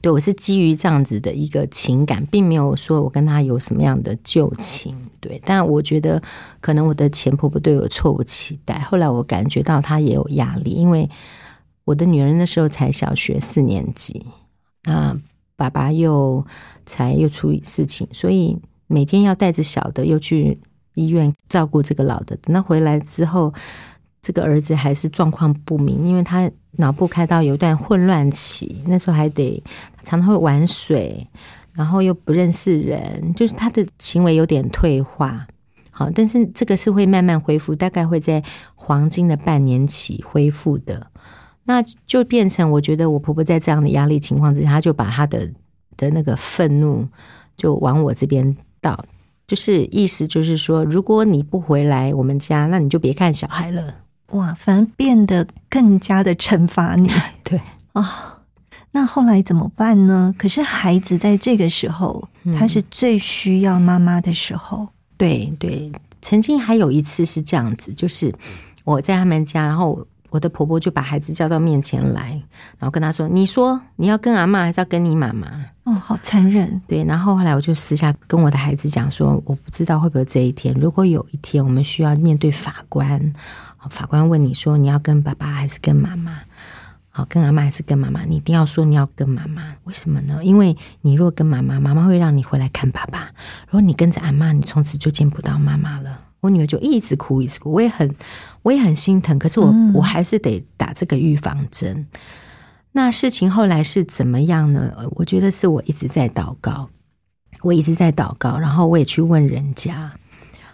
[0.00, 4.94] 对我是基于这样子的一个情感，并没有说我跟他有什么样的旧情。
[5.18, 6.22] 对，但我觉得
[6.60, 11.08] 可能我的前婆婆对我错误期待，后来我感觉到她也有压力，因为
[11.84, 14.26] 我的女儿那时候才小学四年级，
[14.84, 15.16] 那
[15.56, 16.44] 爸爸又
[16.84, 20.60] 才又出事情，所以每天要带着小的又去
[20.94, 22.36] 医院照顾这个老的。
[22.36, 23.52] 等他回来之后，
[24.22, 29.60] 这个儿子还是状况不明，因为他脑部开刀有一段混乱期，那时候还得
[30.04, 31.26] 常常会玩水，
[31.72, 35.44] 然后又不认识人，就是他的行为有点退化。
[35.90, 38.42] 好，但是这个是会慢慢恢复，大概会在
[38.76, 41.08] 黄金的半年期恢复的。
[41.64, 45.50] 那就变成，我觉得我婆婆在这样的压力情况之下，她就把她的
[45.96, 47.06] 的那个愤怒
[47.56, 49.04] 就往我这边倒，
[49.48, 53.96] 就是意思就是说，如果你不回来我们家，那你就别看小孩了。
[54.32, 57.10] 哇，反而变得更加的惩罚你
[57.42, 57.60] 对，
[57.92, 58.38] 啊。
[58.94, 60.34] 那后来怎么办呢？
[60.36, 64.86] 可是孩子在这个时候，嗯他是最需要妈妈的时候。
[65.16, 65.90] 对对，
[66.20, 68.34] 曾经还有一次是这样子，就是
[68.84, 72.30] 我在他们家，然后我的婆婆就把孩子叫到面前来，
[72.78, 75.48] 然后跟他说：“你说你要跟阿妈还是要跟你妈妈
[75.84, 83.32] 哦，好残忍。？”对，然后后来我就私下跟我的孩子讲说：“我不知道会不会这一天，如果有一天我们需要面对法官，
[83.88, 86.40] 法官问你说你要跟爸爸还是跟妈妈？”
[87.14, 88.24] 好，跟阿妈还是跟妈妈？
[88.24, 90.42] 你一定要说你要跟妈妈，为什么呢？
[90.42, 93.28] 因为你若跟妈妈，妈妈会让你回来看爸爸；
[93.66, 96.18] 如果你跟着阿妈，你从此就见不到妈妈了。
[96.40, 98.10] 我女儿就一直哭，一直哭，我也很，
[98.62, 99.38] 我也很心疼。
[99.38, 102.06] 可是我，嗯我还是得打这个预防针。
[102.92, 104.90] 那事情后来是怎么样呢？
[104.96, 106.88] 呃我觉得是我一直在祷告，
[107.60, 110.10] 我一直在祷告，然后我也去问人家。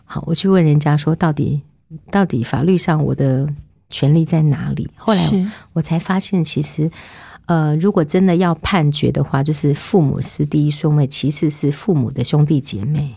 [0.04, 1.64] 好，我去问人家说，到底
[2.10, 3.48] 到底法律上我的
[3.90, 4.90] 权利在哪里？
[4.96, 6.90] 后来我才发现，其实，
[7.46, 13.14] 呃，如果真的要判决的话，就是父母是第一顺位，其次是父母的兄弟姐妹，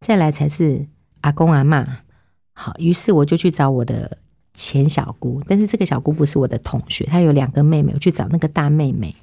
[0.00, 0.86] 再来才是
[1.20, 1.98] 阿公阿妈。
[2.52, 4.18] 好，于是我就去找我的
[4.54, 9.14] 前小姑，但是这个小姑不是我的同学，她有两个妹妹，我去找那个大妹妹，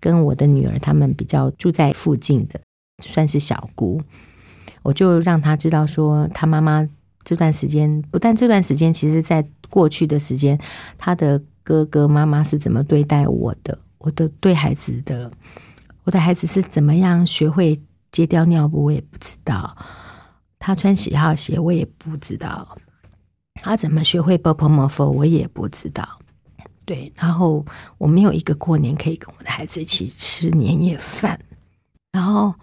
[0.00, 2.60] 跟我的女儿，她们比较住在附近的，
[3.04, 4.02] 算是小姑。
[4.82, 6.88] 我就让她知道说，她妈妈
[7.24, 10.58] 这段时间，不但这段时间，其实在过去的时间，
[10.98, 15.30] 他的哥哥妈妈是怎么对待我的，我的对孩子的，
[16.04, 19.76] 我的孩子是怎么样学会戒掉尿布，我也不知道。
[20.58, 22.76] 他穿喜好鞋，我也不知道。
[23.54, 26.08] 他怎么学会 b o p o m o 我也不知道。
[26.84, 27.64] 对，然后
[27.98, 31.38] 我没有一个过年可以跟我的孩子一起吃年夜饭。
[32.12, 32.54] 然后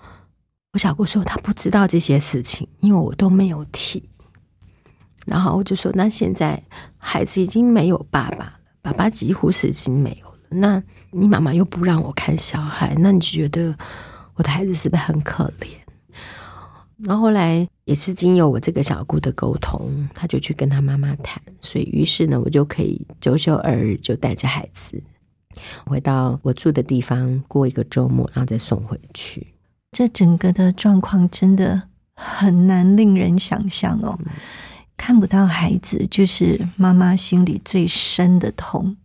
[0.73, 4.03] 我小姑说她不知道这些事情，因为我都没有提。
[5.29, 6.61] 然后我就说，那现在
[6.97, 10.35] 孩子已经没有爸爸了，爸爸几乎是已经没有了。
[10.49, 13.75] 那你妈妈又不让我看小孩，那你觉得
[14.33, 15.67] 我的孩子是不是很可怜？
[16.97, 25.01] 然后后来也是经由我这个小姑的沟通，她就去跟她妈妈谈，所以于是呢，我就可以九九二日就带着孩子
[25.85, 29.47] 回到我住的地方过一个周末，然后再送回去。
[29.91, 31.81] 这整个的状况真的
[32.15, 34.19] 很难令人想象哦。
[34.99, 38.97] 看不到孩子，就是妈妈心里最深的痛。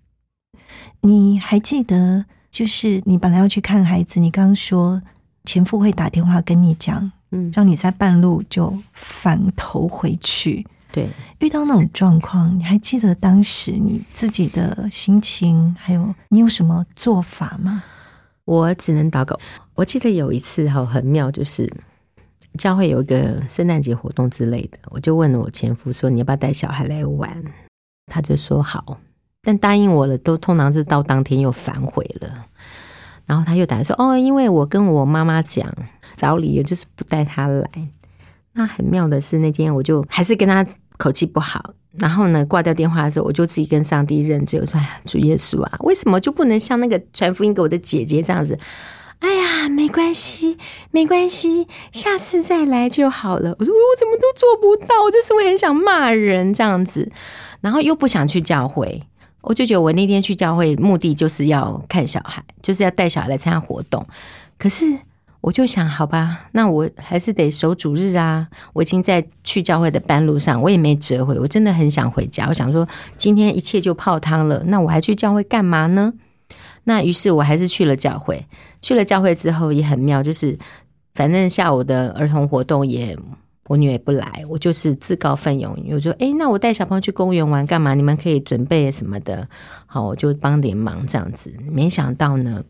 [1.02, 5.00] 你还记得，就是你本来要去看孩子，你刚刚说
[5.44, 10.66] 前夫会打电话跟你讲，嗯，让你在半路就反头回去。
[10.90, 17.84] 对，遇到那种状况，你还记得当时你自己的心情，还有你有什么做法吗？
[18.44, 19.38] 我只能祷告。
[19.74, 21.72] 我记得有一次哈很妙，就是
[22.58, 27.42] 教会有一个圣诞节活动之类的，我就问了我前夫说：“你要不要带小孩来玩？”
[28.06, 28.98] 他就说好，
[29.42, 32.46] 但答应我了，都通常是到当天又反悔了。
[33.26, 35.66] 然后他又打来说：“哦，因为我跟我妈妈讲，
[36.16, 37.68] 找理由就是不带他来。”
[38.52, 40.64] 那很妙的是，那天我就还是跟他
[40.96, 48.56] 口气不好，然后呢挂掉电话的时候，我就自己跟上帝认罪，我说：“哎，主耶稣啊，为什么就不能像那个传福音给我的姐姐这样子？
[49.20, 50.58] 哎呀，没关系，
[50.90, 57.10] 没关系，下次再来就好了。”我说：“我怎么都做不到，就是会很想骂人这样子，
[57.60, 59.02] 然后又不想去教会，
[59.40, 64.06] 我就觉得我那天去教会目的就是要看小孩，就是要带小孩来参加活动，
[64.58, 64.98] 可是。”
[65.44, 68.48] 我就想，好吧，那我还是得守主日啊。
[68.72, 71.38] 我已经在去教会的半路上，我也没折回。
[71.38, 72.46] 我真的很想回家。
[72.48, 72.88] 我想说，
[73.18, 76.14] 今天一切就泡汤了，那我还去教会干嘛呢？
[76.84, 78.46] 那于是我还是去了教会。
[78.80, 80.56] 去了教会之后也很妙，就是
[81.14, 83.18] 反正下午的儿童活动也
[83.66, 87.94] 我女儿不来，我就是自告奋勇，我说：“诶，那我带小朋友去公园玩干嘛？
[87.94, 89.48] 你们可以准备什么的。”
[89.86, 91.50] 好，我就帮点忙这样子。
[91.70, 92.62] 没想到呢。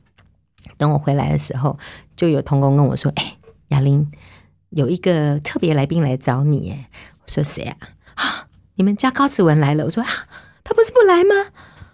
[0.79, 1.77] 等我回来的时候，
[2.17, 3.37] 就有童工跟我说：“哎，
[3.69, 4.11] 雅玲，
[4.71, 6.89] 有一个特别来宾来找你。”哎，
[7.25, 7.77] 我说：“谁啊？
[8.15, 8.47] 啊，
[8.77, 10.09] 你们家高子文来了。”我说：“啊，
[10.63, 11.35] 他不是不来吗？”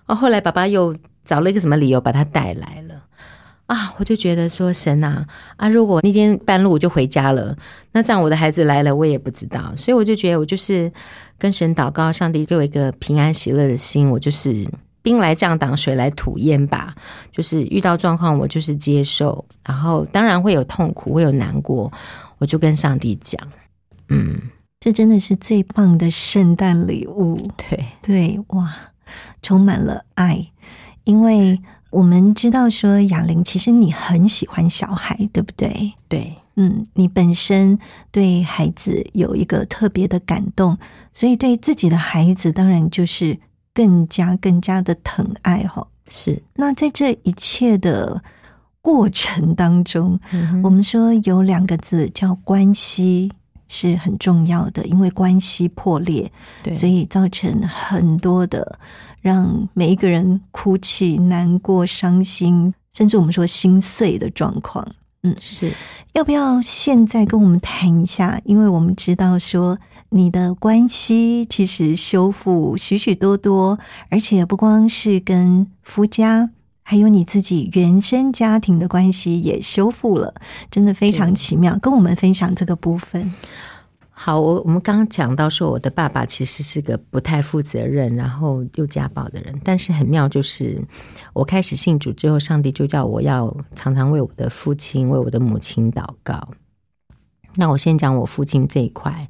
[0.06, 3.04] 哦，后来爸爸又找了一个什么理由把他带来了。
[3.66, 5.68] 啊，我就觉得说神啊啊！
[5.68, 7.56] 如果那天半路我就回家了，
[7.92, 9.72] 那这样我的孩子来了，我也不知道。
[9.76, 10.92] 所以我就觉得我就是
[11.38, 14.68] 跟神祷告，上帝给我一个平安喜乐的心，我就是。
[15.02, 16.94] 兵来将挡，水来土掩吧。
[17.32, 21.90] 就是遇到状况，我就是接受，然后当然会有痛苦，会有难过，
[22.36, 23.40] 我就跟上帝讲。
[24.10, 24.38] 嗯，
[24.78, 27.50] 这真的是最棒的圣诞礼物。
[27.56, 28.76] 对对，哇，
[29.40, 30.50] 充满了爱。
[31.04, 35.92] 因为我们知道说，雅玲，其实你很喜欢小孩，对不对？
[36.08, 37.78] 对，嗯，你本身
[38.10, 40.78] 对孩子有一个特别的感动，
[41.12, 43.38] 所以对自己的孩子，当然就是。
[43.72, 48.20] 更加更加的疼爱哈，是那在这一切的
[48.82, 50.18] 过程当中，
[50.64, 53.30] 我们说有两个字叫关系
[53.68, 56.30] 是很重要的，因为关系破裂，
[56.64, 58.80] 对，所以造成很多的
[59.20, 64.86] 让每一个人哭泣、难过、伤心，甚至我们说心碎的状况。
[65.22, 65.72] 嗯，是
[66.12, 68.40] 要不要现在跟我们谈一下？
[68.44, 69.78] 因为我们知道说。
[70.12, 76.50] 你的关系其实修复许许多多，而且不光是跟夫家，
[76.82, 80.34] 还有你自己原生家庭的关系也修复了，
[80.68, 81.78] 真的非常奇妙。
[81.78, 83.32] 跟我们分享这个部分。
[84.22, 89.58] 好，我我们刚刚讲到说，我的爸爸其实是个不太负责任，然后又家暴的人。
[89.64, 90.78] 但是很妙，就是
[91.32, 96.50] 我开始信主之后，上帝就叫我要常常为我的父亲、为我的母亲祷告。
[97.54, 99.26] 那我先讲我父亲这一块。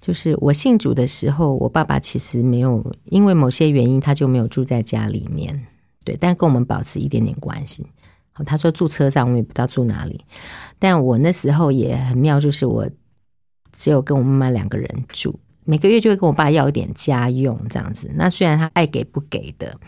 [0.00, 5.66] 就是我信主的时候，我爸爸其实没有因为某些原因，他就没有住在家里面，
[6.04, 7.84] 对，但跟我们保持一点点关系。
[8.30, 10.24] 好，他说住车上，我也不知道住哪里。
[10.78, 12.88] 但我那时候也很妙，就是我
[13.78, 18.10] 只有跟我妈妈两个人住，每个月就会跟我爸要一点家用这样子。
[18.16, 19.78] 那虽然他爱给不给的，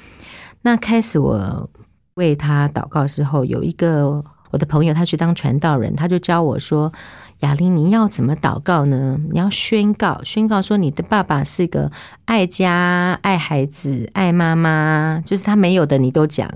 [0.62, 1.68] 那开始我
[2.14, 6.92] 为他祷告之后，有一个我的朋友，他去当传道人，他就教我说。
[7.40, 9.18] 雅玲，你要怎么祷告呢？
[9.32, 11.90] 你要宣告，宣告说你的爸爸是个
[12.26, 16.46] 爱家、爱孩子、爱妈妈，就是他没有的，你都讲。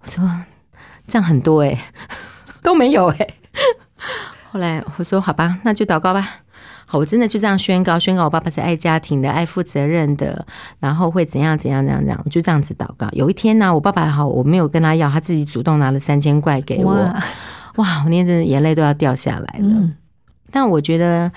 [0.00, 0.22] 我说
[1.08, 1.76] 这样很多哎，
[2.62, 3.28] 都没有哎。
[4.52, 6.42] 后来我说好吧，那就祷告吧。
[6.90, 10.42] 好，我真的就这样宣告，宣告我爸爸是爱家庭的、爱负责任的，
[10.80, 13.06] 然后会怎样怎样怎样怎样，我就这样子祷告。
[13.12, 16.94] 有一天呢，我爸爸好，我没有跟他要，他自己主动拿了三千块给我。
[17.76, 19.90] 哇，我那阵眼泪都要掉下来了。
[20.50, 21.30] 但我觉得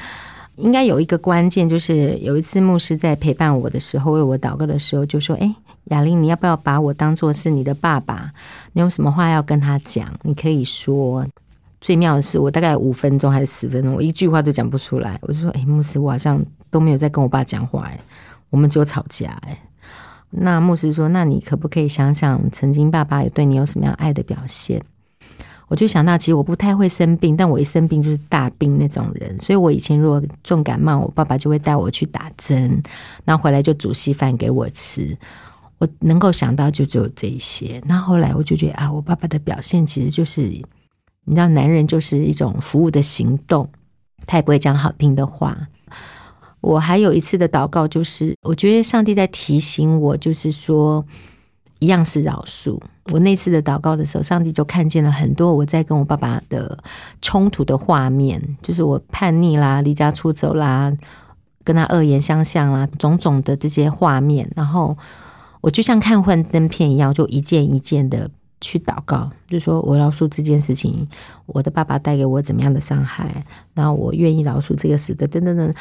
[0.55, 5.53] 应该有一个关键，就是有一次牧师在陪伴我的时候，为我祷告的时候，就说：“哎，
[5.85, 8.31] 雅玲，你要不要把我当做是你的爸爸？
[8.71, 10.07] 你有什么话要跟他讲？
[10.21, 11.27] 你可以说。”
[11.81, 15.19] 最妙的是，我大概五分钟还是十分钟，我一句话都讲不出来。
[15.23, 17.99] 我就说：“哎，牧师，我好像都没有在跟我爸讲话，哎，
[18.51, 19.57] 我们只有吵架，哎。”
[20.29, 24.81] 那牧师说：“那你可不可以想想，曾经爸爸有对你有什么样爱的表现？”
[25.67, 29.39] 我就想到，其实我不太会生病，但我一生病就是大病那种人。
[29.39, 32.81] 所以我以前如果重感冒，我爸爸就会带我去打针，
[33.25, 35.17] 然后回来就煮稀饭给我吃。
[35.77, 37.81] 我能够想到就只有这一些。
[37.85, 40.53] 那后来我就觉得啊，我爸爸的表现其实就是，
[41.25, 43.69] 你知道，男人就是一种服务的行动，
[44.25, 45.57] 他也不会讲好听的话。
[46.61, 51.03] 我还有一次的祷告，就是我觉得上帝在提醒我，就是说，
[51.79, 52.79] 一样是饶恕。
[53.11, 56.77] 我那次的祷告的时候，上帝就看见了很多我在跟我爸爸的
[57.19, 60.95] 冲突的画面，就是我叛逆啦、离家出走啦、
[61.63, 64.47] 跟他恶言相向啦，种种的这些画面。
[64.55, 64.95] 然后
[65.61, 68.29] 我就像看幻灯片一样，就一件一件的
[68.61, 71.05] 去祷告，就说我饶恕这件事情，
[71.47, 73.43] 我的爸爸带给我怎么样的伤害，
[73.73, 75.73] 然后我愿意饶恕这个死的，等等等。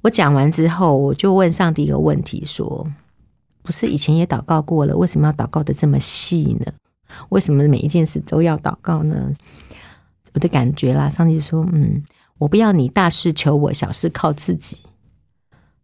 [0.00, 2.86] 我讲完之后，我就问上帝一个问题：说，
[3.62, 6.72] 不是以前也祷告过了，为什么要祷告的这么细呢？
[7.30, 9.32] 为什么每一件事都要祷告呢？
[10.34, 12.02] 我的感觉啦，上帝说：“嗯，
[12.38, 14.76] 我不要你大事求我，小事靠自己。”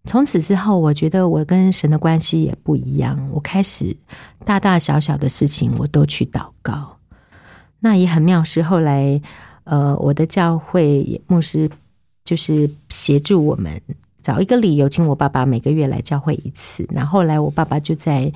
[0.05, 3.19] 从此之后，我觉得我跟神的关系也不一样。
[3.33, 3.97] 我开始
[4.45, 6.97] 大大小小的事情我都去祷告。
[7.81, 9.21] 那也很妙是后来，
[9.65, 11.71] 呃，我的教会牧师
[12.25, 13.81] 就是协助我们。
[14.23, 16.87] 找一个理由，请我爸爸每个月来教会一次。
[16.91, 18.33] 然后来，我爸爸就在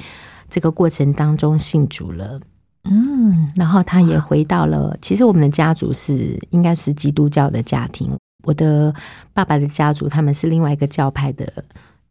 [0.50, 2.38] 这个过程当中信主了。
[2.84, 4.96] 嗯，然后他也回到了。
[5.00, 8.12] 其实我们的家族是应该是基督教的家庭。
[8.48, 8.94] 我的
[9.34, 11.52] 爸爸的家族他们是另外一个教派的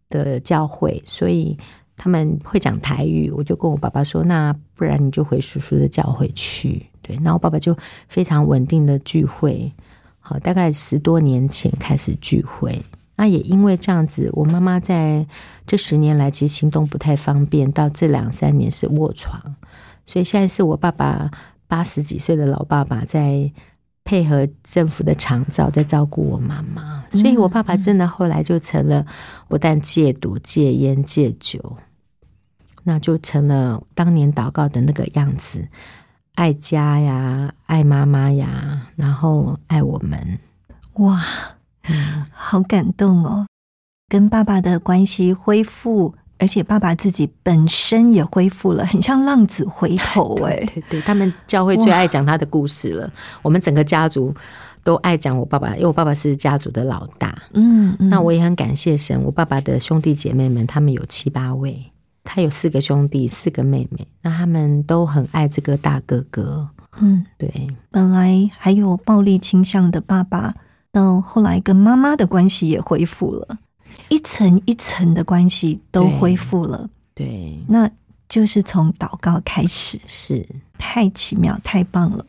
[0.07, 1.57] 的教会，所以
[1.95, 3.31] 他们会讲台语。
[3.31, 7.75] 我就跟我爸爸说：“那不然你就回叔叔的教会去。”对，然后爸爸就
[8.07, 9.71] 非常稳定的聚会。
[10.19, 12.79] 好，大概十多年前开始聚会。
[13.15, 15.25] 那也因为这样子，我妈妈在
[15.65, 19.41] 这十年来其实行动不太方便，到这两三年是卧床，
[20.05, 21.31] 所以现在是我爸爸
[21.67, 23.51] 八十几岁的老爸爸在
[24.08, 29.05] 配合政府的长照，在照顾我妈妈，所以我爸爸真的后来就成了
[29.49, 31.76] 不但戒毒、戒烟、戒酒，
[32.84, 35.68] 那就成了当年祷告的那个样子，
[36.36, 40.39] 爱家呀，爱妈妈呀，然后爱我们，
[40.93, 41.22] 哇！
[42.32, 43.47] 好感动哦，
[44.08, 50.55] 跟爸爸的关系恢复，而且爸爸自己本身也恢复了，很像浪子回头 哎。
[50.55, 53.11] 对对，他们教会最爱讲他的故事了。
[53.41, 54.33] 我们整个家族
[54.83, 57.38] 都爱讲我爸爸，因为我爸爸是家族的老大。
[57.53, 61.91] 嗯，那我也很感谢神，我爸爸的兄弟姐妹们，他们有七八位，
[62.23, 66.69] 他有四个兄弟，四个妹妹，那他们都很爱这个大哥哥。
[66.99, 70.53] 嗯，对，本来还有暴力倾向的爸爸。
[70.89, 73.59] 到后来，跟妈妈的关系也恢复了，
[74.10, 76.89] 一层一层的关系都恢复了。
[77.14, 77.89] 对，那
[78.30, 82.26] 就是从祷告开始，是太奇妙，太棒了。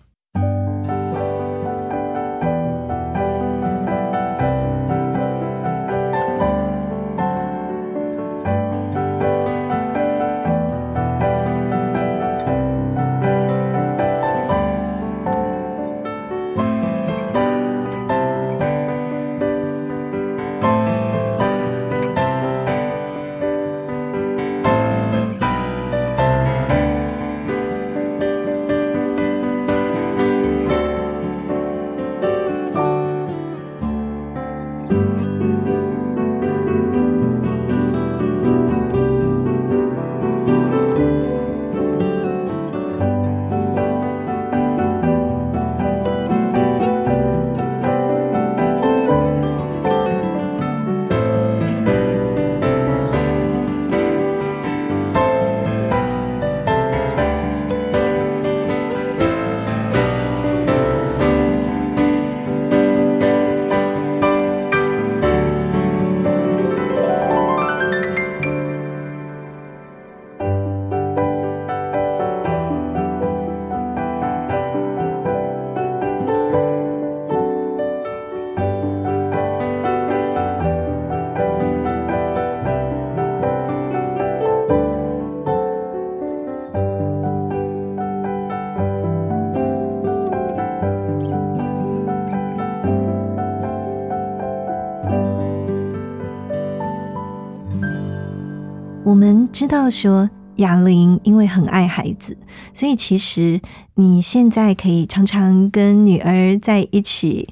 [99.59, 102.39] 知道说哑玲因为很爱孩子，
[102.73, 103.61] 所以其实
[103.97, 107.49] 你现在可以常常跟女儿在一起，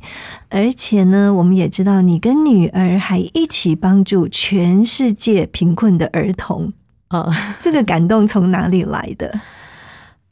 [0.48, 6.72] 而且呢，我们也知道你跟女儿还一起帮助全世界贫困的儿童。
[7.10, 7.28] 哦，
[7.60, 9.40] 这个感动从哪里来的？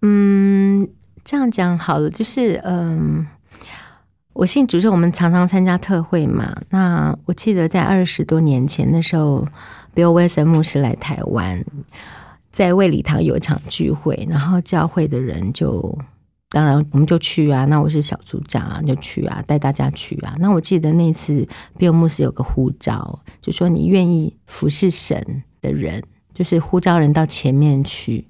[0.02, 0.88] 嗯，
[1.24, 3.26] 这样讲好了，就是嗯，
[4.32, 6.54] 我信主是我们常常参加特会嘛。
[6.70, 9.44] 那我记得在二十多年前的时候
[9.94, 11.64] ，Bill Wilson 牧师来台湾，
[12.50, 15.96] 在卫礼堂有一场聚会，然后教会的人就
[16.50, 17.64] 当然我们就去啊。
[17.64, 20.34] 那我是小组长啊，就去啊，带大家去啊。
[20.38, 21.46] 那我记得那次
[21.78, 28.26] Bill 牧师有个呼召，就说你愿意服侍神的人，就是呼召人到前面去。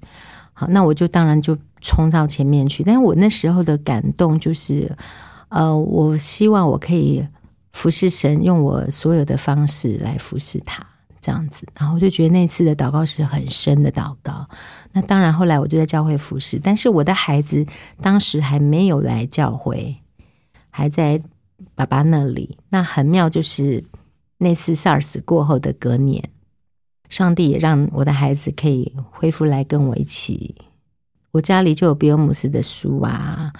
[0.53, 2.81] 好，那我就当然就冲到前面去。
[2.83, 4.89] 但是我那时候的感动就是，
[5.49, 7.27] 呃，我希望我可以
[7.73, 10.81] 服侍神，用我所有的方式来服侍他，
[11.25, 11.65] 这样子。
[11.75, 14.47] 然后我就觉得那次的祷告是很深的祷告。
[14.91, 17.65] 那当然，后来我就在教会服侍，但是我的孩子
[17.99, 19.95] 当时还没有来教会，
[20.69, 21.19] 还在
[21.73, 22.55] 爸爸那里。
[22.69, 23.83] 那很妙，就是
[24.37, 26.29] 那次 SARS 过后的隔年。
[27.09, 30.53] 上帝也让我的孩子可以恢复来跟我一起。
[31.31, 33.51] 我家里就有比尔姆斯的书啊。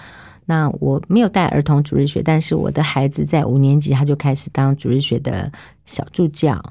[0.45, 5.51] 那我没有带儿童主日学，但是我的孩子在五年级他就开始当主日学的
[5.85, 6.61] 小助教。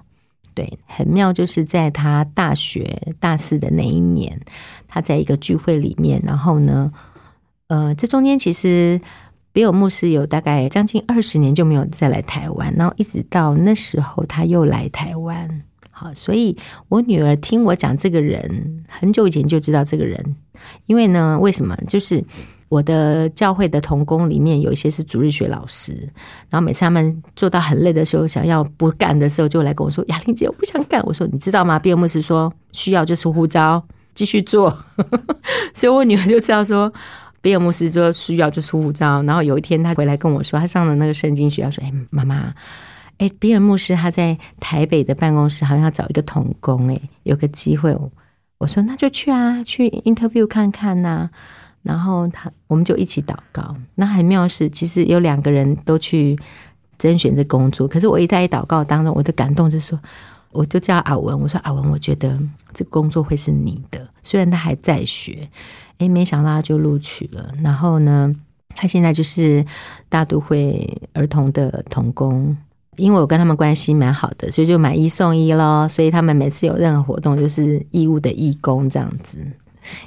[0.55, 4.41] 对，很妙，就是在他大学大四的那一年，
[4.87, 6.93] 他在一个聚会里面，然后呢，
[7.67, 9.01] 呃，这中间其实
[9.53, 15.63] 比尔牧师有大概将近二十年就没有再来台湾，然后一直到那时候他又来台湾。
[15.91, 16.57] 好，所以
[16.89, 20.37] 我女儿听我讲这个人，很久以前就知道这个人，
[20.87, 21.77] 因为呢，为什么？
[21.87, 22.23] 就是
[22.75, 25.93] 我的教会的童工里面有一些是主日学老师，
[26.51, 33.81] 然后每次他们做到很累的时候，想要不干的时候，就来跟我说：“雅玲姐，我不想干。”我说：“你知道吗？”比尔牧师说：“需要就是呼召，
[34.13, 34.77] 继续做。
[35.73, 36.93] ”所以，我女儿就知道说，
[37.41, 39.23] 比尔牧师说需要就是呼召。
[39.23, 42.53] 然后有一天，他回来跟我说，他上了那个圣经学校，说：“哎，妈妈。”
[43.19, 47.97] 哎，比尔牧师他在台北的办公室好像要找一个童工，哎，有个机会，
[48.59, 51.31] 我说那就去啊，去 interview 看看呐。
[51.85, 53.77] 然后他我们就一起祷告。
[53.95, 56.37] 那很妙是，其实有两个人都去
[56.99, 60.01] 甄选这工作，可是我一在祷告当中，我的感动就是说，
[60.51, 62.37] 我就叫阿文，我说阿文，我觉得
[62.73, 65.49] 这工作会是你的，虽然他还在学，
[65.99, 67.55] 哎，没想到他就录取了。
[67.63, 68.35] 然后呢，
[68.75, 69.65] 他现在就是
[70.09, 72.57] 大都会儿童的童工。
[72.97, 75.89] 因为我跟他们关系蛮好的，所以就买一送一咯。
[75.89, 79.45] 所以他们每次有任何活动，就是义务的义工这样子。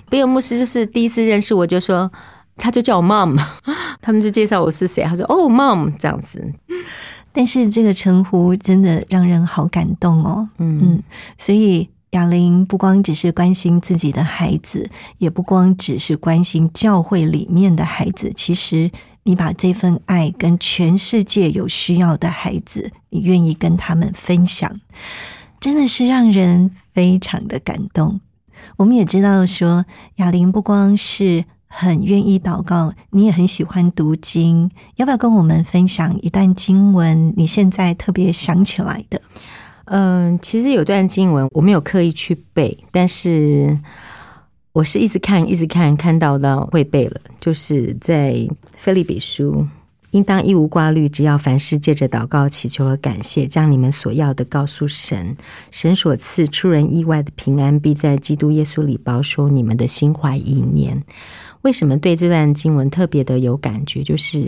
[0.09, 2.11] 比尔牧师就是第一次认识我，就说
[2.55, 3.39] 他就叫我 mom，
[4.01, 6.53] 他们就介绍我是谁，他说哦 mom 这样子。
[7.32, 10.49] 但是这个称呼真的让人好感动哦。
[10.57, 11.03] 嗯嗯，
[11.38, 18.91] 所以雅玲不光只是关心自己的孩子，也不光只是关心教会里面的孩子，其实。
[19.23, 24.80] 你把这份爱跟全世界有需要的孩子，你愿意跟他们分享，
[25.59, 28.21] 真的是让人非常的感动。
[28.78, 34.71] 我们也知道说，雅玲不光是很愿意祷告，你也很喜欢读经。
[34.95, 37.34] 要不要跟我们分享一段经文？
[37.36, 39.21] 你现在特别想起来的？
[39.86, 43.78] 嗯，其实有段经文我没有刻意去背，但是。
[44.73, 47.19] 我是一直看，一直看，看到到会背了。
[47.39, 48.34] 就是在
[48.75, 49.53] 《菲利比书》，
[50.11, 55.35] 应当一无挂虑，只要凡事借着祷告、祈求和感谢，将你们所要的告诉神。
[55.71, 61.03] 神所赐出人意外的平安，必在基督耶稣里保守你们的心怀意念。
[61.61, 64.03] 为什么对这段经文特别的有感觉？
[64.03, 64.41] 就是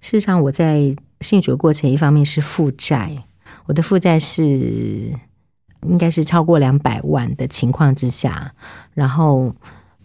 [0.00, 3.24] 事实上，我在信主的过程，一方面是负债，
[3.66, 5.12] 我的负债是。
[5.86, 8.50] 应该是超过两百万的情况之下，
[8.94, 9.54] 然后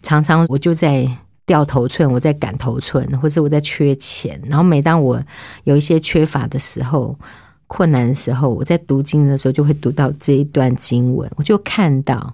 [0.02, 1.08] 常常我就在
[1.50, 4.40] 掉头寸，我在赶头寸，或者我在缺钱。
[4.44, 5.20] 然后每当我
[5.64, 7.18] 有一些缺乏的时候、
[7.66, 12.32] 困难的时候，我在读经的时候就会读到这一段经文，我就看到。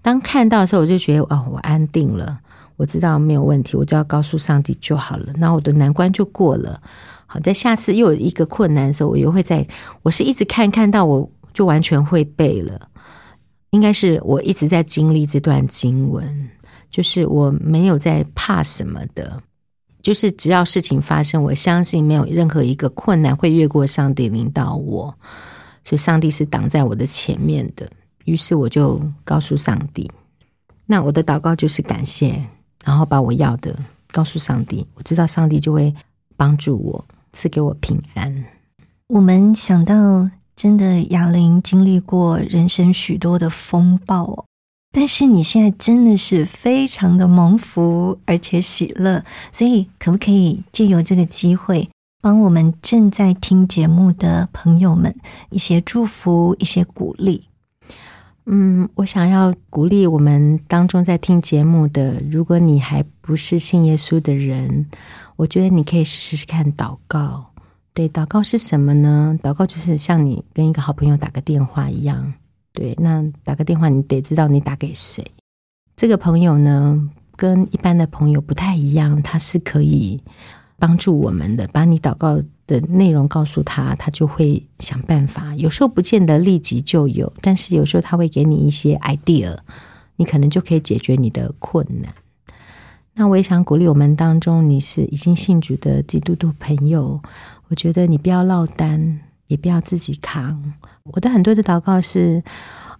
[0.00, 2.38] 当看到的时候，我就觉得哦，我安定了，
[2.76, 6.80] 我知道没有问题，我就要告诉上帝就好了，那我的难关就过了。
[7.26, 9.66] 好，在下次又有一个困难的时候，我又会在，
[10.02, 11.28] 我是一直看看到我。
[11.54, 12.88] 就完全会背了，
[13.72, 16.48] 应该是我一直在经历这段经文，
[16.92, 19.42] 就是我没有在怕什么的，
[20.02, 25.12] 就是只要事情发生，我相信没有任何一个困难会越过上帝领导我，
[25.82, 27.90] 所以上帝是挡在我的前面的。
[28.26, 30.08] 于是我就告诉上帝，
[30.86, 32.40] 那我的祷告就是感谢，
[32.84, 33.74] 然后把我要的
[34.12, 35.92] 告诉上帝，我知道上帝就会
[36.36, 38.44] 帮助我，赐给我平安。
[39.08, 40.30] 我们想到。
[40.54, 44.44] 真的，雅玲经历过人生许多的风暴，
[44.94, 51.88] 但是你现在真的是非常的蒙福，而且喜乐，所以可不可以借由这个机会，
[52.20, 55.14] 帮我们正在听节目的朋友们
[55.48, 57.44] 一些祝福，一些鼓励？
[58.44, 64.86] 嗯，我想要鼓励我们当中在听节目的，如果你还不是信耶稣的人，
[65.36, 67.46] 我觉得你可以试试看祷告。
[67.94, 69.38] 对，祷告是什么呢？
[69.42, 72.34] 祷告就是像你跟一个好朋友打个电话一样。
[72.72, 75.24] 对，那打个电话，你得知道你打给谁。
[75.94, 80.20] 这个朋友呢，跟一般的朋友不太一样，他是可以
[80.78, 81.68] 帮助我们的。
[81.68, 85.54] 把你祷告的内容告诉他，他就会想办法。
[85.56, 89.56] 有时候不见得立即就有，但是有时候他会给你一些 idea，
[90.16, 92.12] 你可能就可以解决你的困难。
[93.14, 97.20] 那我也想鼓励我们当中，你是已经信主的基督徒朋友，
[97.68, 100.72] 我觉得你不要落单，也不要自己扛。
[101.04, 102.42] 我的很多的祷告是，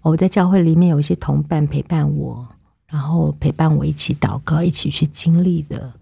[0.03, 2.46] 我在教会里面有一些同伴陪伴我，
[2.86, 5.92] 然后陪伴我一起祷告，一起去经历的。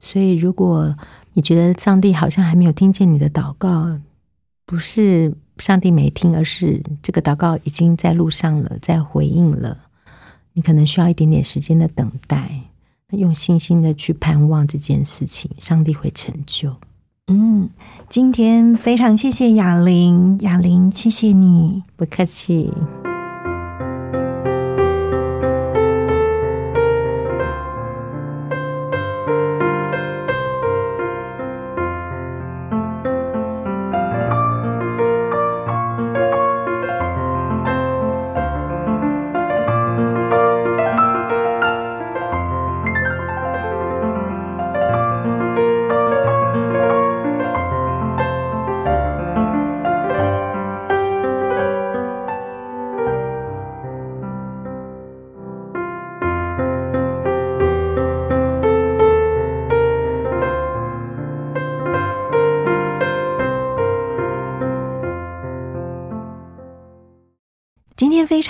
[0.00, 0.96] 所以，如果
[1.34, 3.98] 你觉得上帝好像还没有听见你的祷告，
[4.64, 9.76] 不是上帝没听，而是这个祷告已经在路上了，在回应了，
[10.54, 12.50] 你可能需要一点点时间的等待。
[13.10, 16.74] 用信心的去盼望这件事情，上帝会成就。
[17.32, 17.70] 嗯，
[18.08, 22.72] 今天非常谢谢雅玲，雅玲，谢谢你，不客气。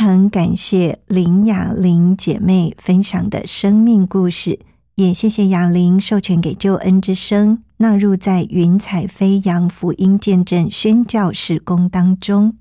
[0.02, 4.58] 常感谢林雅玲姐妹分享的生命故事，
[4.94, 12.56] 也谢谢雅玲授权给救恩之声纳入在云彩飞扬福音见证宣教事工当中。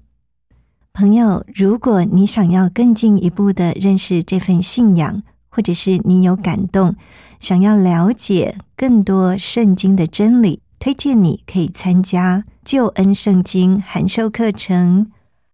[0.92, 6.98] 朋友，如果你想要更进一步的认识这份信仰，或者是你有感动，
[7.40, 15.10] 想要了解更多圣经的真理，推荐你可以参加救恩圣经函授课程。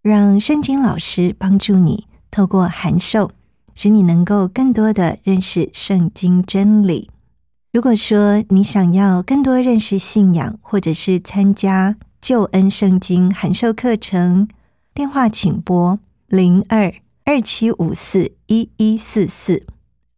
[0.05, 3.31] 让圣经老师帮助你，透过函授，
[3.73, 7.09] 使你能够更多的认识圣经真理。
[7.73, 14.47] 如果说你想要更多认识信仰，或者是参加救恩圣经函授课程，
[14.93, 15.97] 电话请拨
[16.27, 16.93] 零二
[17.23, 19.65] 二七五四一一四四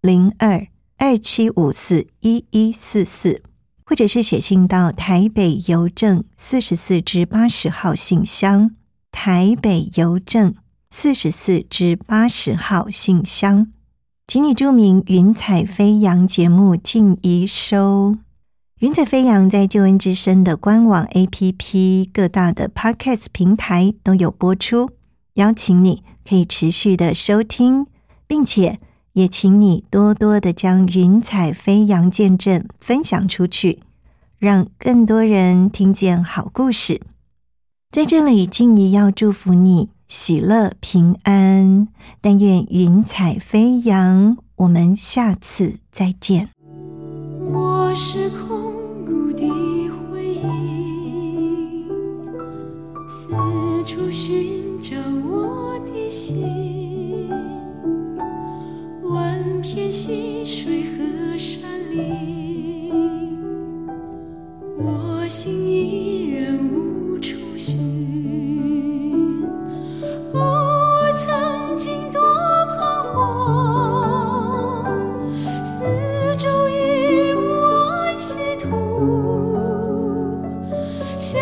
[0.02, 0.68] 零二
[0.98, 3.42] 二七五四一一四四，
[3.86, 8.72] 或者是写信到台北邮政四十四至八十号信箱。
[9.20, 10.54] 台北邮政
[10.92, 13.66] 四十四至八十号信箱，
[14.28, 18.16] 请你注明“云彩飞扬”节目静怡收。
[18.80, 24.92] 云彩飞扬在救恩之声的官网、APP、各大的 Podcast 平台都有播出，
[25.34, 27.88] 邀请你可以持续的收听，
[28.28, 28.80] 并且
[29.14, 33.80] 也请你多多的将云彩飞扬见证分享出去，
[34.38, 37.02] 让更多人听见好故事。
[37.90, 41.88] 在这里，静怡要祝福你喜乐平安，
[42.22, 44.38] 但愿云彩飞扬。
[44.58, 46.50] 我们下次再见。
[47.52, 48.74] 我是空
[49.06, 49.48] 谷的
[50.12, 51.88] 回忆，
[53.08, 53.32] 四
[53.86, 57.30] 处寻找我的心，
[59.04, 62.92] 万片溪水和山林，
[64.78, 67.07] 我心依然无。
[70.34, 70.40] 我
[71.26, 72.22] 曾经多
[72.76, 72.78] 彷
[73.12, 74.86] 徨，
[75.64, 75.76] 四
[76.38, 77.42] 周已无
[77.74, 78.70] 安息土，
[81.18, 81.40] 笑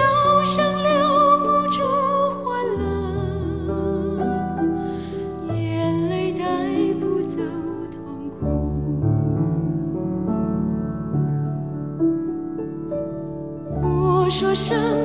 [14.53, 15.04] 声